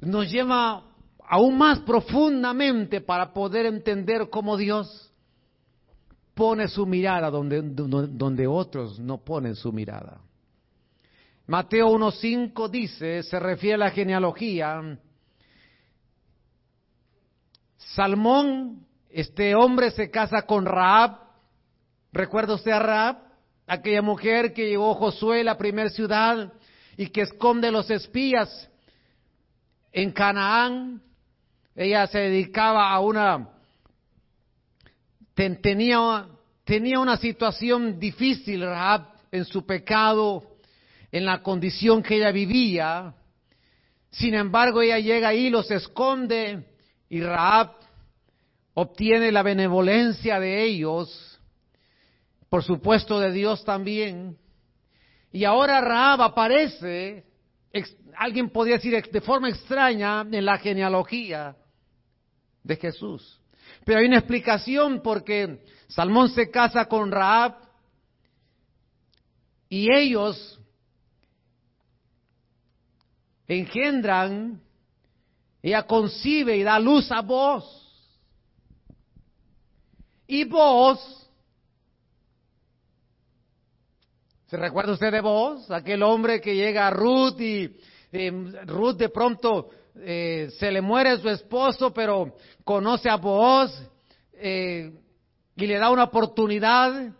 nos 0.00 0.30
lleva 0.30 0.84
aún 1.28 1.58
más 1.58 1.80
profundamente 1.80 3.02
para 3.02 3.34
poder 3.34 3.66
entender 3.66 4.30
cómo 4.30 4.56
Dios 4.56 5.12
pone 6.32 6.66
su 6.68 6.86
mirada 6.86 7.28
donde, 7.28 8.46
otros 8.46 8.98
no 8.98 9.18
ponen 9.18 9.54
su 9.54 9.70
mirada. 9.70 10.22
Mateo 11.46 11.90
1.5 11.90 12.70
dice, 12.70 13.22
se 13.24 13.38
refiere 13.38 13.74
a 13.74 13.78
la 13.86 13.90
genealogía, 13.90 14.98
Salmón, 17.76 18.86
este 19.10 19.54
hombre 19.54 19.90
se 19.90 20.10
casa 20.10 20.46
con 20.46 20.64
Raab. 20.64 21.18
¿Recuerda 22.12 22.54
usted 22.54 22.70
a 22.70 22.78
Raab? 22.78 23.31
Aquella 23.72 24.02
mujer 24.02 24.52
que 24.52 24.68
llegó 24.68 24.92
a 24.92 24.96
Josué, 24.96 25.42
la 25.42 25.56
primera 25.56 25.88
ciudad, 25.88 26.52
y 26.94 27.06
que 27.06 27.22
esconde 27.22 27.70
los 27.70 27.90
espías 27.90 28.68
en 29.90 30.12
Canaán. 30.12 31.00
Ella 31.74 32.06
se 32.06 32.18
dedicaba 32.18 32.90
a 32.90 33.00
una... 33.00 33.48
tenía, 35.34 36.26
tenía 36.64 37.00
una 37.00 37.16
situación 37.16 37.98
difícil, 37.98 38.60
Raab, 38.60 39.06
en 39.30 39.46
su 39.46 39.64
pecado, 39.64 40.42
en 41.10 41.24
la 41.24 41.42
condición 41.42 42.02
que 42.02 42.16
ella 42.16 42.30
vivía. 42.30 43.14
Sin 44.10 44.34
embargo, 44.34 44.82
ella 44.82 44.98
llega 44.98 45.28
ahí, 45.28 45.48
los 45.48 45.70
esconde, 45.70 46.62
y 47.08 47.22
Raab 47.22 47.70
obtiene 48.74 49.32
la 49.32 49.42
benevolencia 49.42 50.38
de 50.38 50.62
ellos, 50.62 51.31
por 52.52 52.62
supuesto 52.62 53.18
de 53.18 53.32
Dios 53.32 53.64
también. 53.64 54.36
Y 55.32 55.44
ahora 55.44 55.80
Raab 55.80 56.20
aparece, 56.20 57.24
alguien 58.14 58.50
podría 58.50 58.74
decir 58.74 59.02
de 59.10 59.20
forma 59.22 59.48
extraña, 59.48 60.20
en 60.20 60.44
la 60.44 60.58
genealogía 60.58 61.56
de 62.62 62.76
Jesús. 62.76 63.40
Pero 63.86 64.00
hay 64.00 64.06
una 64.06 64.18
explicación 64.18 65.00
porque 65.02 65.64
Salmón 65.88 66.28
se 66.28 66.50
casa 66.50 66.84
con 66.84 67.10
Raab 67.10 67.54
y 69.70 69.90
ellos 69.90 70.60
engendran, 73.48 74.60
ella 75.62 75.86
concibe 75.86 76.58
y 76.58 76.64
da 76.64 76.78
luz 76.78 77.10
a 77.12 77.22
vos. 77.22 77.88
Y 80.26 80.44
vos, 80.44 81.21
¿se 84.52 84.58
recuerda 84.58 84.92
usted 84.92 85.10
de 85.10 85.22
vos? 85.22 85.70
Aquel 85.70 86.02
hombre 86.02 86.38
que 86.38 86.54
llega 86.54 86.86
a 86.86 86.90
Ruth 86.90 87.40
y 87.40 87.74
Ruth 88.66 88.98
de 88.98 89.08
pronto 89.08 89.70
eh, 89.94 90.50
se 90.58 90.70
le 90.70 90.82
muere 90.82 91.16
su 91.16 91.30
esposo, 91.30 91.90
pero 91.94 92.36
conoce 92.62 93.08
a 93.08 93.16
vos 93.16 93.72
eh, 94.34 94.92
y 95.56 95.66
le 95.66 95.78
da 95.78 95.88
una 95.88 96.04
oportunidad. 96.04 97.14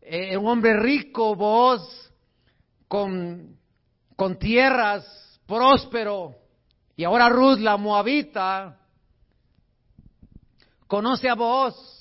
Eh, 0.00 0.36
un 0.36 0.46
hombre 0.46 0.78
rico, 0.78 1.34
vos, 1.34 2.12
con, 2.86 3.56
con 4.14 4.38
tierras, 4.38 5.40
próspero. 5.48 6.36
Y 6.94 7.02
ahora 7.02 7.28
Ruth, 7.28 7.58
la 7.58 7.76
moabita, 7.76 8.78
conoce 10.86 11.28
a 11.28 11.34
vos 11.34 11.97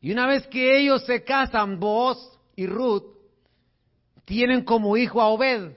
y 0.00 0.12
una 0.12 0.26
vez 0.26 0.46
que 0.46 0.78
ellos 0.80 1.04
se 1.04 1.24
casan, 1.24 1.78
vos 1.78 2.38
y 2.56 2.66
Ruth, 2.66 3.04
tienen 4.24 4.64
como 4.64 4.96
hijo 4.96 5.20
a 5.20 5.28
Obed. 5.28 5.72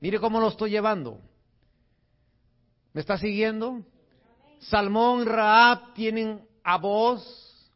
Mire 0.00 0.18
cómo 0.18 0.40
lo 0.40 0.48
estoy 0.48 0.70
llevando. 0.70 1.20
¿Me 2.92 3.00
está 3.00 3.18
siguiendo? 3.18 3.84
Salmón, 4.60 5.26
Raab 5.26 5.92
tienen 5.94 6.46
a 6.62 6.78
vos. 6.78 7.70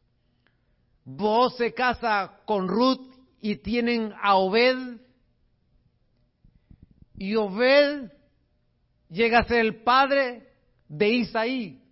Vos 1.05 1.55
se 1.57 1.73
casa 1.73 2.39
con 2.45 2.67
Ruth 2.67 3.13
y 3.41 3.57
tienen 3.57 4.13
a 4.19 4.35
Obed. 4.35 4.97
Y 7.17 7.35
Obed 7.35 8.11
llega 9.09 9.39
a 9.39 9.43
ser 9.43 9.59
el 9.59 9.83
padre 9.83 10.53
de 10.87 11.09
Isaí. 11.09 11.83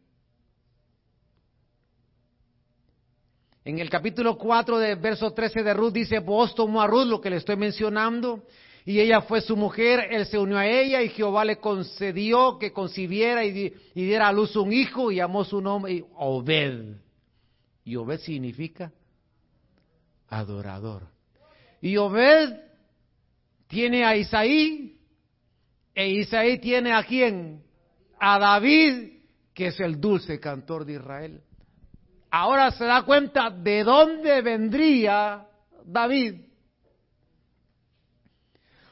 En 3.68 3.80
el 3.80 3.90
capítulo 3.90 4.38
4 4.38 4.80
de 4.80 4.96
verso 4.96 5.34
13 5.34 5.62
de 5.62 5.74
Ruth 5.74 5.92
dice, 5.92 6.20
vos 6.20 6.56
tomó 6.56 6.82
a 6.82 6.88
Ruth, 6.88 7.06
lo 7.06 7.20
que 7.20 7.30
le 7.30 7.36
estoy 7.36 7.58
mencionando, 7.58 8.46
y 8.86 8.98
ella 9.02 9.20
fue 9.20 9.42
su 9.42 9.58
mujer, 9.58 10.08
él 10.10 10.26
se 10.26 10.38
unió 10.38 10.58
a 10.58 10.66
ella 10.66 11.02
y 11.02 11.10
Jehová 11.10 11.44
le 11.44 11.58
concedió 11.58 12.58
que 12.58 12.72
concibiera 12.72 13.44
y, 13.44 13.74
diera 13.94 14.30
a 14.30 14.32
luz 14.32 14.56
un 14.56 14.72
hijo 14.72 15.12
y 15.12 15.18
llamó 15.18 15.44
su 15.44 15.60
nombre 15.60 16.02
Obed. 16.16 16.96
Y 17.84 17.98
Obed 17.98 18.20
significa 18.20 18.94
adorador. 20.30 21.04
Y 21.82 21.98
Obed 21.98 22.62
tiene 23.68 24.06
a 24.06 24.16
Isaí, 24.16 24.98
e 25.94 26.10
Isaí 26.10 26.58
tiene 26.60 26.94
a 26.94 27.04
quién? 27.04 27.66
A 28.18 28.40
David, 28.40 29.24
que 29.54 29.68
es 29.68 29.80
el 29.82 30.00
dulce 30.00 30.40
cantor 30.40 30.86
de 30.86 30.94
Israel 30.94 31.42
ahora 32.30 32.72
se 32.72 32.86
da 32.86 33.04
cuenta 33.04 33.50
de 33.50 33.84
dónde 33.84 34.42
vendría 34.42 35.46
David. 35.86 36.42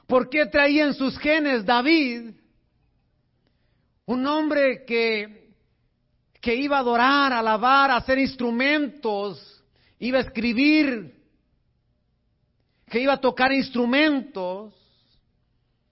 ¿Por 0.07 0.29
qué 0.29 0.45
traía 0.45 0.85
en 0.85 0.93
sus 0.93 1.17
genes 1.17 1.65
David 1.65 2.31
un 4.05 4.25
hombre 4.27 4.85
que, 4.85 5.53
que 6.39 6.55
iba 6.55 6.77
a 6.77 6.81
adorar, 6.81 7.33
a 7.33 7.39
alabar, 7.39 7.91
a 7.91 7.97
hacer 7.97 8.19
instrumentos, 8.19 9.63
iba 9.99 10.19
a 10.19 10.21
escribir, 10.21 11.15
que 12.87 12.99
iba 12.99 13.13
a 13.13 13.21
tocar 13.21 13.51
instrumentos? 13.51 14.73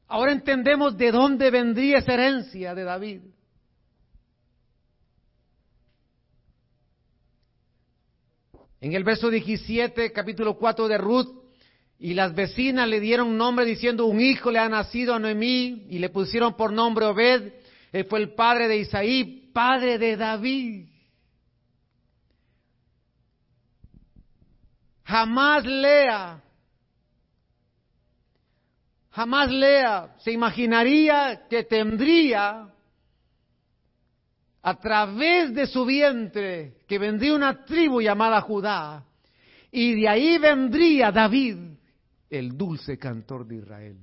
Ahora 0.07 0.31
entendemos 0.31 0.95
de 0.95 1.11
dónde 1.11 1.49
vendría 1.49 1.97
esa 1.97 2.13
herencia 2.13 2.75
de 2.75 2.83
David. 2.83 3.21
En 8.83 8.91
el 8.91 9.05
verso 9.05 9.29
17, 9.29 10.11
capítulo 10.11 10.57
4 10.57 10.89
de 10.89 10.97
Ruth, 10.97 11.29
y 11.99 12.13
las 12.13 12.35
vecinas 12.35 12.85
le 12.85 12.99
dieron 12.99 13.37
nombre 13.37 13.63
diciendo, 13.63 14.07
un 14.07 14.19
hijo 14.19 14.51
le 14.51 14.59
ha 14.59 14.67
nacido 14.67 15.13
a 15.13 15.19
Noemí, 15.19 15.85
y 15.89 15.99
le 15.99 16.09
pusieron 16.09 16.57
por 16.57 16.73
nombre 16.73 17.05
Obed, 17.05 17.53
él 17.93 18.05
fue 18.09 18.19
el 18.19 18.33
padre 18.33 18.67
de 18.67 18.79
Isaí, 18.79 19.49
padre 19.53 19.97
de 19.97 20.17
David. 20.17 20.89
Jamás 25.05 25.63
Lea 25.63 26.43
Jamás 29.11 29.49
Lea 29.49 30.13
se 30.17 30.33
imaginaría 30.33 31.47
que 31.49 31.63
tendría 31.63 32.67
a 34.61 34.79
través 34.81 35.53
de 35.53 35.67
su 35.67 35.85
vientre 35.85 36.82
que 36.93 36.99
vendría 36.99 37.33
una 37.33 37.65
tribu 37.65 38.01
llamada 38.01 38.39
Judá 38.41 39.03
y 39.71 39.95
de 39.99 40.07
ahí 40.07 40.37
vendría 40.37 41.11
David, 41.11 41.57
el 42.29 42.55
dulce 42.55 42.99
cantor 42.99 43.47
de 43.47 43.55
Israel. 43.55 43.97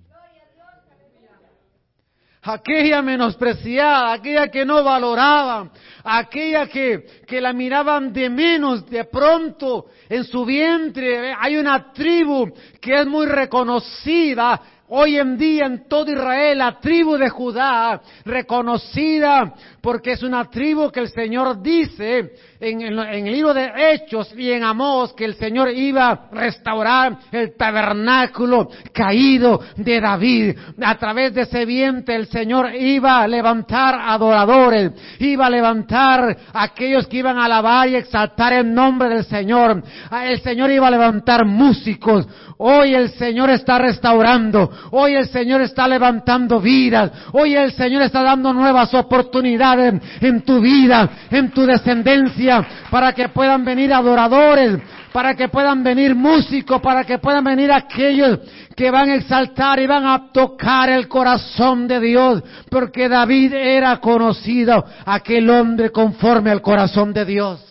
Aquella 2.43 3.01
menospreciada, 3.01 4.15
aquella 4.15 4.49
que 4.49 4.65
no 4.65 4.83
valoraba, 4.83 5.71
aquella 6.03 6.67
que, 6.67 7.23
que 7.29 7.41
la 7.41 7.53
miraban 7.53 8.13
de 8.13 8.29
menos, 8.29 8.85
de 8.91 9.05
pronto 9.05 9.87
en 10.09 10.25
su 10.25 10.45
vientre 10.45 11.33
hay 11.33 11.59
una 11.59 11.93
tribu 11.93 12.53
que 12.81 13.03
es 13.03 13.07
muy 13.07 13.27
reconocida 13.27 14.61
hoy 14.91 15.17
en 15.17 15.39
día 15.39 15.67
en 15.67 15.89
todo 15.89 16.11
Israel, 16.11 16.59
la 16.59 16.79
tribu 16.81 17.17
de 17.17 17.29
Judá, 17.29 18.01
reconocida 18.25 19.55
porque 19.81 20.13
es 20.13 20.23
una 20.23 20.51
tribu 20.51 20.91
que 20.91 21.01
el 21.01 21.09
Señor 21.09 21.63
dice 21.63 22.33
en, 22.61 22.83
el 22.83 23.25
libro 23.25 23.55
de 23.55 23.71
Hechos 23.75 24.33
y 24.37 24.51
en 24.51 24.65
Amós 24.65 25.15
que 25.15 25.25
el 25.25 25.35
Señor 25.35 25.71
iba 25.71 26.11
a 26.11 26.29
restaurar 26.33 27.19
el 27.33 27.57
tabernáculo 27.57 28.69
caído 28.93 29.61
de 29.77 30.01
David. 30.01 30.57
A 30.83 30.99
través 30.99 31.35
de 31.35 31.43
ese 31.43 31.65
vientre 31.65 32.17
el 32.17 32.27
Señor 32.27 32.75
iba 32.75 33.23
a 33.23 33.29
levantar 33.29 33.95
adoradores, 33.95 34.93
iba 35.19 35.47
a 35.47 35.51
levantar 35.51 36.37
aquellos 36.53 37.07
que 37.07 37.19
iban 37.19 37.39
a 37.39 37.47
alabar 37.47 37.89
y 37.89 37.97
exaltar 37.97 38.53
el 38.53 38.73
nombre 38.73 39.09
del 39.09 39.25
Señor. 39.25 39.83
El 40.11 40.41
Señor 40.41 40.71
iba 40.71 40.89
a 40.89 40.91
levantar 40.91 41.47
músicos. 41.47 42.27
Hoy 42.59 42.95
el 42.95 43.11
Señor 43.13 43.49
está 43.49 43.79
restaurando. 43.79 44.71
Hoy 44.91 45.15
el 45.15 45.29
Señor 45.29 45.61
está 45.63 45.87
levantando 45.87 46.61
vidas. 46.61 47.11
Hoy 47.33 47.55
el 47.55 47.73
Señor 47.73 48.03
está 48.03 48.23
dando 48.23 48.53
nuevas 48.53 48.93
oportunidades 48.95 50.01
en 50.21 50.43
tu 50.43 50.61
vida, 50.61 51.09
en 51.31 51.51
tu 51.51 51.65
descendencia 51.67 52.67
para 52.91 53.13
que 53.13 53.29
puedan 53.29 53.65
venir 53.65 53.93
adoradores, 53.93 54.81
para 55.13 55.35
que 55.35 55.49
puedan 55.49 55.83
venir 55.83 56.15
músicos, 56.15 56.81
para 56.81 57.05
que 57.05 57.19
puedan 57.19 57.45
venir 57.45 57.73
aquellos 57.73 58.41
que 58.77 58.91
van 58.91 59.11
a 59.11 59.15
exaltar 59.17 59.79
y 59.81 59.87
van 59.87 60.07
a 60.07 60.33
tocar 60.33 60.89
el 60.91 61.09
corazón 61.09 61.87
de 61.87 62.01
Dios, 62.01 62.43
porque 62.71 63.09
David 63.09 63.53
era 63.55 63.97
conocido, 63.99 64.85
aquel 65.05 65.51
hombre 65.51 65.91
conforme 65.91 66.51
al 66.51 66.63
corazón 66.63 67.13
de 67.13 67.25
Dios. 67.25 67.67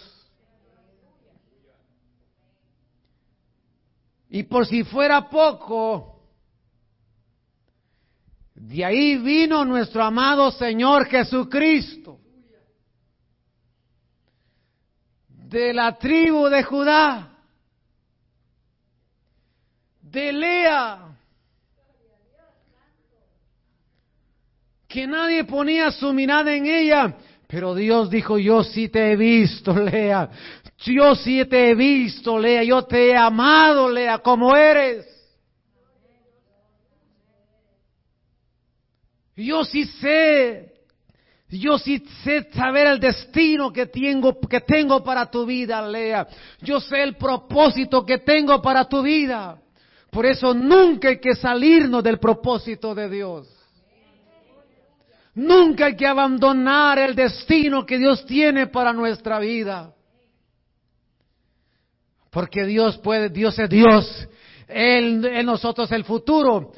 Y 4.30 4.44
por 4.44 4.68
si 4.68 4.84
fuera 4.84 5.28
poco, 5.30 6.19
de 8.70 8.86
ahí 8.86 9.18
vino 9.18 9.66
nuestro 9.66 10.04
amado 10.04 10.52
Señor 10.52 11.08
Jesucristo. 11.08 12.20
de 15.50 15.74
la 15.74 15.98
tribu 15.98 16.48
de 16.48 16.62
Judá, 16.62 17.32
de 20.00 20.32
Lea, 20.32 21.00
que 24.88 25.08
nadie 25.08 25.44
ponía 25.46 25.90
su 25.90 26.14
mirada 26.14 26.54
en 26.54 26.68
ella, 26.68 27.18
pero 27.48 27.74
Dios 27.74 28.12
dijo, 28.12 28.38
yo 28.38 28.64
sí 28.64 28.90
te 28.90 29.12
he 29.12 29.16
visto, 29.16 29.74
Lea, 29.80 30.30
yo 30.78 31.16
sí 31.16 31.44
te 31.46 31.72
he 31.72 31.74
visto, 31.74 32.38
Lea, 32.38 32.64
yo 32.64 32.84
te 32.84 33.08
he 33.08 33.18
amado, 33.18 33.90
Lea, 33.90 34.20
como 34.20 34.56
eres. 34.56 35.09
Yo 39.40 39.64
sí 39.64 39.86
sé 39.86 40.70
yo 41.52 41.80
sí 41.80 42.04
sé 42.24 42.48
saber 42.54 42.86
el 42.86 43.00
destino 43.00 43.74
que 43.74 43.88
tengo, 43.88 44.40
que 44.40 44.62
tengo 44.62 45.04
para 45.04 45.32
tu 45.32 45.48
vida, 45.48 45.82
Lea. 45.82 46.28
Yo 46.62 46.80
sé 46.80 47.02
el 47.02 47.16
propósito 47.16 48.06
que 48.06 48.20
tengo 48.20 48.62
para 48.62 48.86
tu 48.86 49.02
vida. 49.02 49.60
Por 50.12 50.28
eso 50.28 50.54
nunca 50.54 51.10
hay 51.10 51.20
que 51.20 51.34
salirnos 51.34 52.04
del 52.04 52.20
propósito 52.20 52.94
de 52.94 53.10
Dios. 53.10 53.48
Nunca 55.34 55.88
hay 55.88 55.96
que 55.96 56.06
abandonar 56.06 57.00
el 57.00 57.16
destino 57.16 57.84
que 57.84 57.98
Dios 57.98 58.26
tiene 58.28 58.68
para 58.68 58.94
nuestra 58.94 59.40
vida. 59.40 59.92
Porque 62.30 62.64
Dios 62.66 63.00
puede, 63.00 63.30
Dios 63.30 63.58
es 63.58 63.70
Dios. 63.70 64.28
Él 64.68 65.26
en 65.26 65.46
nosotros 65.48 65.92
el 65.92 66.04
futuro. 66.04 66.74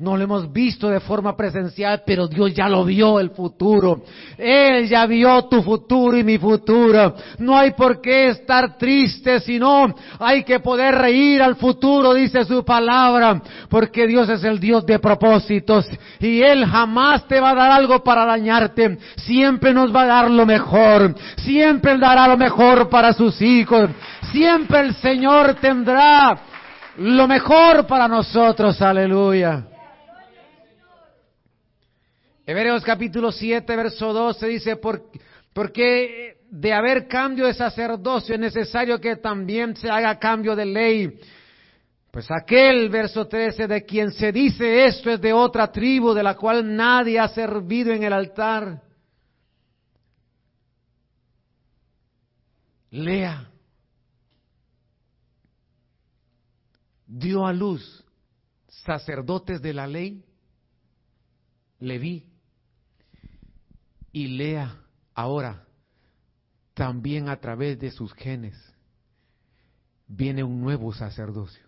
No 0.00 0.16
lo 0.16 0.24
hemos 0.24 0.50
visto 0.50 0.88
de 0.88 0.98
forma 0.98 1.36
presencial, 1.36 2.02
pero 2.06 2.26
Dios 2.26 2.54
ya 2.54 2.70
lo 2.70 2.86
vio 2.86 3.20
el 3.20 3.32
futuro. 3.32 4.00
Él 4.38 4.88
ya 4.88 5.04
vio 5.04 5.44
tu 5.44 5.62
futuro 5.62 6.16
y 6.16 6.24
mi 6.24 6.38
futuro. 6.38 7.14
No 7.36 7.58
hay 7.58 7.72
por 7.72 8.00
qué 8.00 8.28
estar 8.28 8.78
triste, 8.78 9.40
sino 9.40 9.94
hay 10.18 10.42
que 10.42 10.58
poder 10.60 10.94
reír 10.94 11.42
al 11.42 11.56
futuro, 11.56 12.14
dice 12.14 12.46
su 12.46 12.64
palabra, 12.64 13.42
porque 13.68 14.06
Dios 14.06 14.26
es 14.30 14.42
el 14.42 14.58
Dios 14.58 14.86
de 14.86 14.98
propósitos 15.00 15.86
y 16.18 16.40
Él 16.40 16.64
jamás 16.64 17.28
te 17.28 17.38
va 17.38 17.50
a 17.50 17.56
dar 17.56 17.70
algo 17.72 18.02
para 18.02 18.24
dañarte. 18.24 18.96
Siempre 19.16 19.74
nos 19.74 19.94
va 19.94 20.04
a 20.04 20.06
dar 20.06 20.30
lo 20.30 20.46
mejor. 20.46 21.14
Siempre 21.36 21.92
Él 21.92 22.00
dará 22.00 22.26
lo 22.26 22.38
mejor 22.38 22.88
para 22.88 23.12
sus 23.12 23.42
hijos. 23.42 23.90
Siempre 24.32 24.80
el 24.80 24.94
Señor 24.94 25.56
tendrá 25.60 26.40
lo 26.96 27.28
mejor 27.28 27.86
para 27.86 28.08
nosotros. 28.08 28.80
Aleluya. 28.80 29.66
Hebreos 32.50 32.82
capítulo 32.82 33.30
7, 33.30 33.76
verso 33.76 34.12
12 34.12 34.48
dice, 34.48 34.76
porque 35.54 36.38
de 36.50 36.72
haber 36.72 37.06
cambio 37.06 37.46
de 37.46 37.54
sacerdocio 37.54 38.34
es 38.34 38.40
necesario 38.40 39.00
que 39.00 39.14
también 39.14 39.76
se 39.76 39.88
haga 39.88 40.18
cambio 40.18 40.56
de 40.56 40.66
ley. 40.66 41.20
Pues 42.10 42.28
aquel, 42.28 42.88
verso 42.88 43.28
13, 43.28 43.68
de 43.68 43.84
quien 43.84 44.10
se 44.10 44.32
dice 44.32 44.84
esto 44.84 45.12
es 45.12 45.20
de 45.20 45.32
otra 45.32 45.70
tribu, 45.70 46.12
de 46.12 46.24
la 46.24 46.34
cual 46.34 46.74
nadie 46.74 47.20
ha 47.20 47.28
servido 47.28 47.92
en 47.92 48.02
el 48.02 48.12
altar. 48.12 48.82
Lea. 52.90 53.48
Dio 57.06 57.46
a 57.46 57.52
luz 57.52 58.04
sacerdotes 58.66 59.62
de 59.62 59.72
la 59.72 59.86
ley, 59.86 60.24
Leví, 61.78 62.29
y 64.12 64.28
lea 64.28 64.76
ahora 65.14 65.66
también 66.74 67.28
a 67.28 67.38
través 67.38 67.78
de 67.78 67.90
sus 67.90 68.12
genes 68.14 68.56
viene 70.06 70.42
un 70.42 70.60
nuevo 70.60 70.92
sacerdocio. 70.92 71.64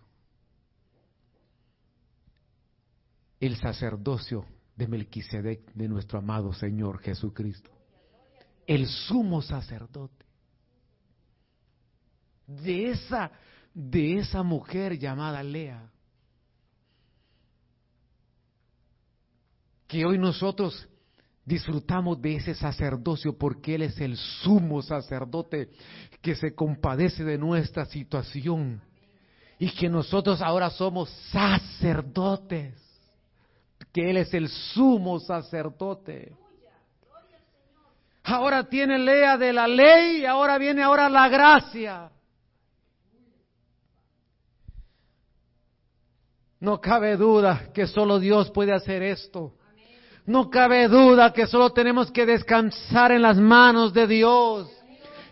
El 3.39 3.57
sacerdocio 3.57 4.45
de 4.75 4.87
Melquisedec 4.87 5.73
de 5.73 5.87
nuestro 5.87 6.19
amado 6.19 6.53
Señor 6.53 6.99
Jesucristo. 6.99 7.69
El 8.65 8.87
sumo 8.87 9.41
sacerdote. 9.41 10.25
De 12.47 12.91
esa 12.91 13.31
de 13.73 14.19
esa 14.19 14.43
mujer 14.43 14.97
llamada 14.99 15.41
Lea. 15.41 15.89
Que 19.87 20.05
hoy 20.05 20.17
nosotros 20.17 20.87
disfrutamos 21.45 22.21
de 22.21 22.35
ese 22.35 22.55
sacerdocio 22.55 23.37
porque 23.37 23.75
Él 23.75 23.83
es 23.83 23.99
el 23.99 24.17
sumo 24.17 24.81
sacerdote 24.81 25.69
que 26.21 26.35
se 26.35 26.53
compadece 26.55 27.23
de 27.23 27.37
nuestra 27.37 27.85
situación 27.85 28.81
y 29.59 29.71
que 29.71 29.89
nosotros 29.89 30.41
ahora 30.41 30.69
somos 30.69 31.09
sacerdotes, 31.31 32.73
que 33.91 34.09
Él 34.09 34.17
es 34.17 34.33
el 34.33 34.47
sumo 34.47 35.19
sacerdote. 35.19 36.35
Ahora 38.23 38.63
tiene 38.63 38.97
lea 38.97 39.37
de 39.37 39.51
la 39.51 39.67
ley, 39.67 40.25
ahora 40.25 40.57
viene 40.57 40.81
ahora 40.81 41.09
la 41.09 41.27
gracia. 41.27 42.09
No 46.61 46.79
cabe 46.79 47.17
duda 47.17 47.73
que 47.73 47.85
solo 47.85 48.19
Dios 48.19 48.49
puede 48.51 48.73
hacer 48.73 49.03
esto. 49.03 49.53
No 50.25 50.49
cabe 50.49 50.87
duda 50.87 51.33
que 51.33 51.47
solo 51.47 51.71
tenemos 51.71 52.09
que 52.09 52.25
descansar 52.25 53.11
en 53.11 53.21
las 53.21 53.37
manos 53.37 53.93
de 53.93 54.07
Dios. 54.07 54.69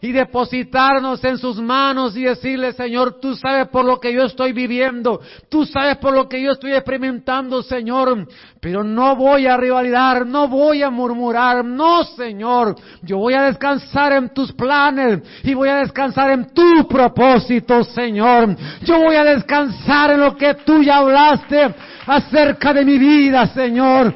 y 0.03 0.11
depositarnos 0.11 1.23
en 1.23 1.37
sus 1.37 1.61
manos 1.61 2.17
y 2.17 2.23
decirle, 2.23 2.73
Señor, 2.73 3.19
tú 3.21 3.35
sabes 3.35 3.67
por 3.67 3.85
lo 3.85 3.99
que 3.99 4.11
yo 4.11 4.23
estoy 4.23 4.51
viviendo, 4.51 5.21
tú 5.47 5.63
sabes 5.63 5.97
por 5.97 6.11
lo 6.11 6.27
que 6.27 6.41
yo 6.41 6.53
estoy 6.53 6.73
experimentando, 6.73 7.61
Señor, 7.61 8.27
pero 8.59 8.83
no 8.83 9.15
voy 9.15 9.45
a 9.45 9.57
rivalidar, 9.57 10.25
no 10.25 10.47
voy 10.47 10.81
a 10.81 10.89
murmurar, 10.89 11.63
no, 11.63 12.03
Señor, 12.03 12.75
yo 13.03 13.19
voy 13.19 13.35
a 13.35 13.43
descansar 13.43 14.13
en 14.13 14.33
tus 14.33 14.51
planes 14.53 15.21
y 15.43 15.53
voy 15.53 15.69
a 15.69 15.75
descansar 15.75 16.31
en 16.31 16.51
tu 16.51 16.87
propósito, 16.87 17.83
Señor. 17.83 18.55
Yo 18.81 18.99
voy 18.99 19.17
a 19.17 19.23
descansar 19.23 20.13
en 20.13 20.21
lo 20.21 20.35
que 20.35 20.55
tú 20.65 20.81
ya 20.81 20.97
hablaste 20.97 21.75
acerca 22.07 22.73
de 22.73 22.83
mi 22.83 22.97
vida, 22.97 23.45
Señor. 23.53 24.15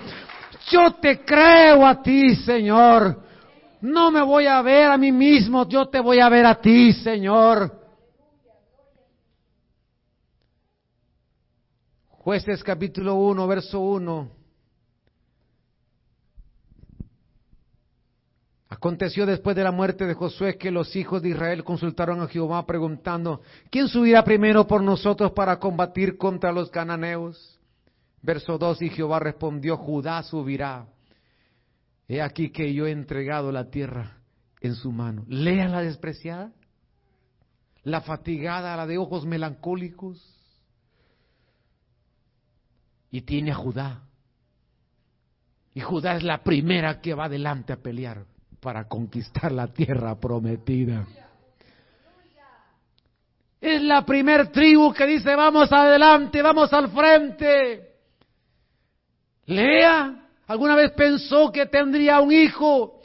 Yo 0.69 0.95
te 0.95 1.23
creo 1.23 1.85
a 1.85 2.01
ti, 2.01 2.35
Señor. 2.35 3.23
No 3.81 4.09
me 4.09 4.21
voy 4.23 4.47
a 4.47 4.61
ver 4.61 4.89
a 4.89 4.97
mí 4.97 5.11
mismo, 5.11 5.67
yo 5.67 5.87
te 5.87 5.99
voy 5.99 6.19
a 6.19 6.29
ver 6.29 6.45
a 6.45 6.59
ti, 6.59 6.91
Señor. 6.93 7.71
Jueces 12.07 12.63
capítulo 12.63 13.15
1, 13.15 13.47
verso 13.47 13.79
1. 13.79 14.31
Aconteció 18.69 19.27
después 19.27 19.55
de 19.55 19.63
la 19.63 19.71
muerte 19.71 20.07
de 20.07 20.15
Josué 20.15 20.57
que 20.57 20.71
los 20.71 20.95
hijos 20.95 21.21
de 21.21 21.29
Israel 21.29 21.63
consultaron 21.63 22.21
a 22.21 22.27
Jehová 22.27 22.65
preguntando, 22.65 23.41
¿quién 23.69 23.87
subirá 23.87 24.23
primero 24.23 24.65
por 24.65 24.81
nosotros 24.81 25.31
para 25.33 25.59
combatir 25.59 26.17
contra 26.17 26.51
los 26.51 26.71
cananeos? 26.71 27.54
Verso 28.25 28.57
2, 28.57 28.81
y 28.81 28.89
Jehová 28.89 29.19
respondió, 29.19 29.77
Judá 29.77 30.23
subirá. 30.23 30.87
He 32.07 32.23
aquí 32.23 32.49
que 32.49 32.73
yo 32.73 32.87
he 32.87 32.91
entregado 32.91 33.51
la 33.51 33.69
tierra 33.69 34.17
en 34.61 34.73
su 34.73 34.91
mano. 34.91 35.25
Lea 35.27 35.69
la 35.69 35.81
despreciada, 35.81 36.51
la 37.83 38.01
fatigada, 38.01 38.75
la 38.75 38.87
de 38.87 38.97
ojos 38.97 39.27
melancólicos. 39.27 40.19
Y 43.11 43.21
tiene 43.21 43.51
a 43.51 43.55
Judá. 43.55 44.01
Y 45.75 45.81
Judá 45.81 46.15
es 46.15 46.23
la 46.23 46.43
primera 46.43 47.01
que 47.01 47.13
va 47.13 47.25
adelante 47.25 47.73
a 47.73 47.77
pelear 47.77 48.25
para 48.59 48.87
conquistar 48.87 49.51
la 49.51 49.67
tierra 49.67 50.19
prometida. 50.19 51.05
Es 53.61 53.83
la 53.83 54.03
primer 54.03 54.51
tribu 54.51 54.91
que 54.93 55.05
dice, 55.05 55.35
vamos 55.35 55.71
adelante, 55.71 56.41
vamos 56.41 56.73
al 56.73 56.89
frente. 56.89 57.94
Lea, 59.47 60.15
¿alguna 60.47 60.75
vez 60.75 60.91
pensó 60.91 61.51
que 61.51 61.67
tendría 61.67 62.19
un 62.19 62.31
hijo 62.31 63.01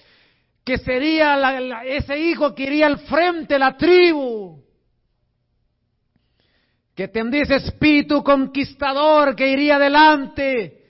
que 0.64 0.78
sería 0.78 1.82
ese 1.84 2.18
hijo 2.18 2.54
que 2.54 2.64
iría 2.64 2.86
al 2.86 2.98
frente, 3.00 3.58
la 3.58 3.76
tribu? 3.76 4.62
Que 6.94 7.08
tendría 7.08 7.42
ese 7.42 7.56
espíritu 7.56 8.22
conquistador 8.22 9.34
que 9.34 9.48
iría 9.48 9.76
adelante 9.76 10.80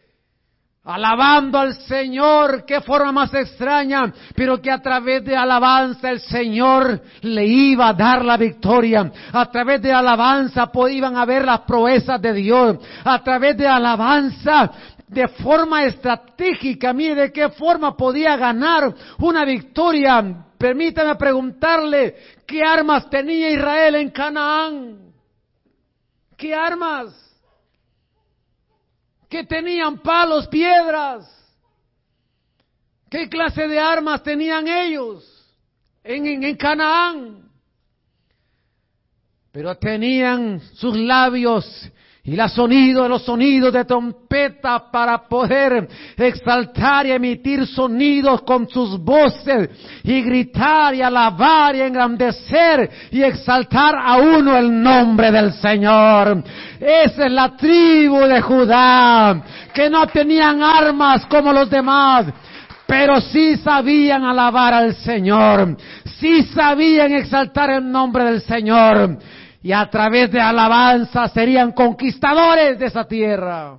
alabando 0.83 1.59
al 1.59 1.75
Señor, 1.75 2.65
qué 2.65 2.81
forma 2.81 3.13
más 3.13 3.35
extraña, 3.35 4.13
pero 4.35 4.61
que 4.61 4.71
a 4.71 4.81
través 4.81 5.25
de 5.25 5.37
alabanza 5.37 6.11
el 6.11 6.21
Señor 6.21 7.03
le 7.21 7.45
iba 7.47 7.89
a 7.89 7.93
dar 7.93 8.25
la 8.25 8.37
victoria. 8.37 9.11
A 9.33 9.51
través 9.51 9.83
de 9.83 9.93
alabanza 9.93 10.67
podían 10.73 11.17
haber 11.17 11.45
las 11.45 11.61
proezas 11.61 12.21
de 12.21 12.33
Dios. 12.33 12.79
A 13.05 13.23
través 13.23 13.57
de 13.57 13.69
alabanza 13.69 14.71
de 15.11 15.27
forma 15.27 15.85
estratégica, 15.85 16.93
mire 16.93 17.17
de 17.17 17.33
qué 17.33 17.49
forma 17.49 17.97
podía 17.97 18.37
ganar 18.37 18.95
una 19.19 19.45
victoria. 19.45 20.47
Permítame 20.57 21.17
preguntarle, 21.17 22.15
¿qué 22.47 22.63
armas 22.63 23.11
tenía 23.11 23.51
Israel 23.51 23.97
en 23.97 24.11
Canaán? 24.11 25.13
¿Qué 26.37 26.55
armas? 26.55 27.13
¿Qué 29.29 29.43
tenían 29.43 29.99
palos, 29.99 30.47
piedras? 30.47 31.27
¿Qué 33.11 33.29
clase 33.29 33.67
de 33.67 33.81
armas 33.81 34.23
tenían 34.23 34.69
ellos 34.69 35.25
en, 36.05 36.25
en, 36.25 36.45
en 36.45 36.57
Canaán? 36.57 37.51
Pero 39.51 39.75
tenían 39.75 40.61
sus 40.75 40.97
labios 40.97 41.91
y 42.23 42.37
la 42.37 42.49
sonido 42.49 43.05
de 43.05 43.09
los 43.09 43.23
sonidos 43.23 43.73
de 43.73 43.87
trompeta 43.87 44.91
para 44.91 45.27
poder 45.27 45.89
exaltar 46.19 47.07
y 47.07 47.13
emitir 47.13 47.67
sonidos 47.67 48.43
con 48.43 48.69
sus 48.69 49.03
voces 49.03 49.71
y 50.05 50.21
gritar 50.21 50.95
y 50.95 51.01
alabar 51.01 51.75
y 51.75 51.81
engrandecer 51.81 52.91
y 53.11 53.23
exaltar 53.23 53.95
a 53.97 54.19
uno 54.19 54.55
el 54.57 54.83
nombre 54.83 55.31
del 55.31 55.55
Señor. 55.55 56.45
Esa 56.79 57.27
es 57.27 57.33
la 57.33 57.57
tribu 57.57 58.21
de 58.21 58.41
Judá, 58.43 59.43
que 59.73 59.89
no 59.89 60.07
tenían 60.07 60.63
armas 60.63 61.25
como 61.25 61.55
los 61.55 61.71
demás, 61.71 62.27
pero 62.87 63.19
sí 63.21 63.57
sabían 63.57 64.25
alabar 64.25 64.75
al 64.75 64.95
Señor, 64.95 65.75
sí 66.19 66.43
sabían 66.43 67.13
exaltar 67.13 67.71
el 67.71 67.91
nombre 67.91 68.25
del 68.25 68.43
Señor 68.43 69.19
y 69.63 69.73
a 69.73 69.89
través 69.91 70.31
de 70.31 70.41
alabanza 70.41 71.29
serían 71.29 71.73
conquistadores 71.73 72.79
de 72.79 72.87
esa 72.87 73.07
tierra. 73.07 73.79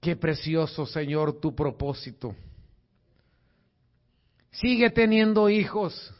Qué 0.00 0.16
precioso, 0.16 0.84
Señor, 0.84 1.38
tu 1.38 1.54
propósito. 1.54 2.34
Sigue 4.50 4.90
teniendo 4.90 5.48
hijos. 5.48 6.12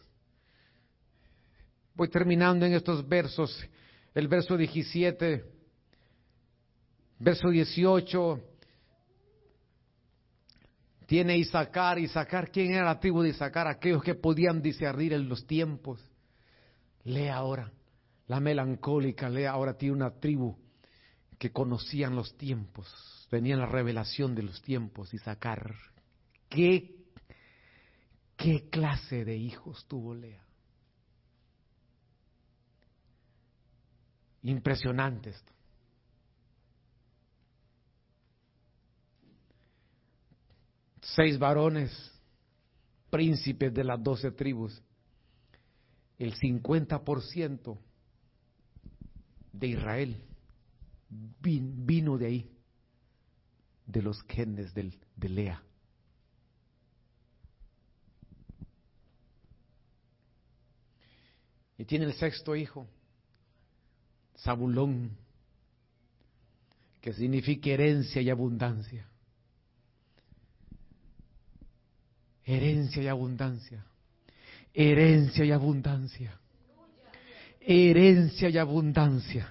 Voy 1.94 2.08
terminando 2.08 2.64
en 2.64 2.74
estos 2.74 3.06
versos. 3.08 3.66
El 4.14 4.28
verso 4.28 4.56
17, 4.56 5.44
verso 7.18 7.48
18 7.48 8.51
tiene 11.12 11.36
Isaacar, 11.36 11.98
Isaacar, 11.98 12.50
¿quién 12.50 12.72
era 12.72 12.86
la 12.86 12.98
tribu 12.98 13.20
de 13.20 13.28
Isaacar? 13.28 13.66
Aquellos 13.66 14.02
que 14.02 14.14
podían 14.14 14.62
discernir 14.62 15.12
en 15.12 15.28
los 15.28 15.46
tiempos. 15.46 16.00
Lee 17.04 17.28
ahora, 17.28 17.70
la 18.28 18.40
melancólica, 18.40 19.28
lee 19.28 19.44
ahora, 19.44 19.76
tiene 19.76 19.96
una 19.96 20.18
tribu 20.18 20.56
que 21.38 21.52
conocían 21.52 22.16
los 22.16 22.34
tiempos, 22.38 23.26
tenían 23.28 23.58
la 23.58 23.66
revelación 23.66 24.34
de 24.34 24.44
los 24.44 24.62
tiempos, 24.62 25.12
Isaacar. 25.12 25.74
¿Qué, 26.48 26.96
qué 28.34 28.70
clase 28.70 29.26
de 29.26 29.36
hijos 29.36 29.84
tuvo 29.86 30.14
Lea? 30.14 30.42
Impresionante 34.44 35.28
esto. 35.28 35.52
Seis 41.02 41.38
varones, 41.38 41.90
príncipes 43.10 43.74
de 43.74 43.84
las 43.84 44.02
doce 44.02 44.30
tribus, 44.30 44.80
el 46.18 46.34
50% 46.34 47.78
de 49.52 49.66
Israel 49.66 50.22
vino 51.08 52.16
de 52.16 52.26
ahí, 52.26 52.50
de 53.86 54.02
los 54.02 54.22
genes 54.22 54.72
de 54.74 55.28
Lea. 55.28 55.62
Y 61.76 61.84
tiene 61.84 62.04
el 62.04 62.14
sexto 62.14 62.54
hijo, 62.54 62.86
Zabulón, 64.38 65.10
que 67.00 67.12
significa 67.12 67.70
herencia 67.70 68.22
y 68.22 68.30
abundancia. 68.30 69.11
Herencia 72.44 73.02
y 73.02 73.08
abundancia. 73.08 73.84
Herencia 74.74 75.44
y 75.44 75.52
abundancia. 75.52 76.38
Herencia 77.60 78.48
y 78.48 78.58
abundancia. 78.58 79.48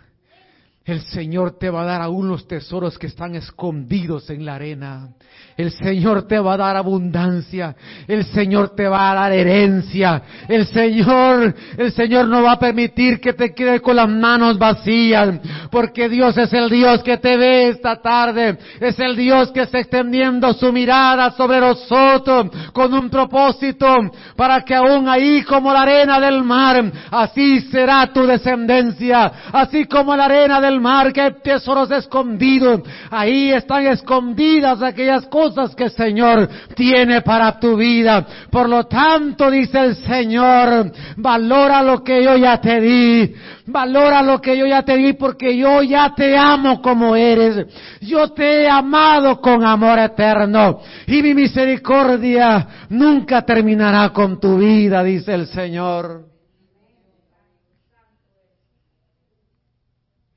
El 0.91 0.99
Señor 1.03 1.57
te 1.57 1.69
va 1.69 1.83
a 1.83 1.85
dar 1.85 2.01
aún 2.01 2.27
los 2.27 2.45
tesoros 2.49 2.99
que 2.99 3.07
están 3.07 3.33
escondidos 3.35 4.29
en 4.29 4.45
la 4.45 4.55
arena. 4.55 5.07
El 5.55 5.71
Señor 5.71 6.27
te 6.27 6.37
va 6.37 6.55
a 6.55 6.57
dar 6.57 6.75
abundancia. 6.75 7.73
El 8.07 8.25
Señor 8.25 8.75
te 8.75 8.89
va 8.89 9.09
a 9.09 9.15
dar 9.15 9.31
herencia. 9.31 10.21
El 10.49 10.65
Señor, 10.65 11.55
el 11.77 11.93
Señor 11.93 12.27
no 12.27 12.43
va 12.43 12.53
a 12.53 12.59
permitir 12.59 13.21
que 13.21 13.31
te 13.31 13.53
quedes 13.53 13.79
con 13.79 13.95
las 13.95 14.09
manos 14.09 14.57
vacías. 14.57 15.39
Porque 15.71 16.09
Dios 16.09 16.37
es 16.37 16.51
el 16.51 16.69
Dios 16.69 17.01
que 17.03 17.17
te 17.17 17.37
ve 17.37 17.69
esta 17.69 18.01
tarde. 18.01 18.57
Es 18.81 18.99
el 18.99 19.15
Dios 19.15 19.49
que 19.53 19.61
está 19.61 19.79
extendiendo 19.79 20.53
su 20.53 20.73
mirada 20.73 21.31
sobre 21.31 21.61
nosotros 21.61 22.49
con 22.73 22.93
un 22.93 23.09
propósito 23.09 23.87
para 24.35 24.61
que 24.65 24.75
aún 24.75 25.07
ahí 25.07 25.43
como 25.43 25.71
la 25.71 25.83
arena 25.83 26.19
del 26.19 26.43
mar, 26.43 26.83
así 27.11 27.61
será 27.71 28.11
tu 28.11 28.25
descendencia. 28.25 29.31
Así 29.53 29.85
como 29.85 30.15
la 30.17 30.25
arena 30.25 30.59
del 30.59 30.80
mar 30.81 31.13
que 31.13 31.21
hay 31.21 31.33
tesoros 31.43 31.89
escondidos. 31.91 32.81
Ahí 33.09 33.51
están 33.51 33.87
escondidas 33.87 34.81
aquellas 34.81 35.25
cosas 35.27 35.75
que 35.75 35.85
el 35.85 35.91
Señor 35.91 36.49
tiene 36.75 37.21
para 37.21 37.59
tu 37.59 37.77
vida. 37.77 38.25
Por 38.49 38.67
lo 38.67 38.85
tanto, 38.85 39.49
dice 39.49 39.79
el 39.79 39.95
Señor, 39.95 40.91
valora 41.17 41.81
lo 41.81 42.03
que 42.03 42.23
yo 42.23 42.35
ya 42.35 42.59
te 42.59 42.81
di. 42.81 43.33
Valora 43.67 44.21
lo 44.21 44.41
que 44.41 44.57
yo 44.57 44.65
ya 44.65 44.81
te 44.81 44.97
di 44.97 45.13
porque 45.13 45.55
yo 45.55 45.81
ya 45.83 46.13
te 46.15 46.35
amo 46.35 46.81
como 46.81 47.15
eres. 47.15 47.67
Yo 48.01 48.29
te 48.29 48.63
he 48.63 48.69
amado 48.69 49.39
con 49.39 49.63
amor 49.63 49.99
eterno. 49.99 50.79
Y 51.07 51.21
mi 51.21 51.33
misericordia 51.33 52.67
nunca 52.89 53.43
terminará 53.43 54.09
con 54.09 54.39
tu 54.39 54.57
vida, 54.57 55.03
dice 55.03 55.33
el 55.33 55.47
Señor. 55.47 56.30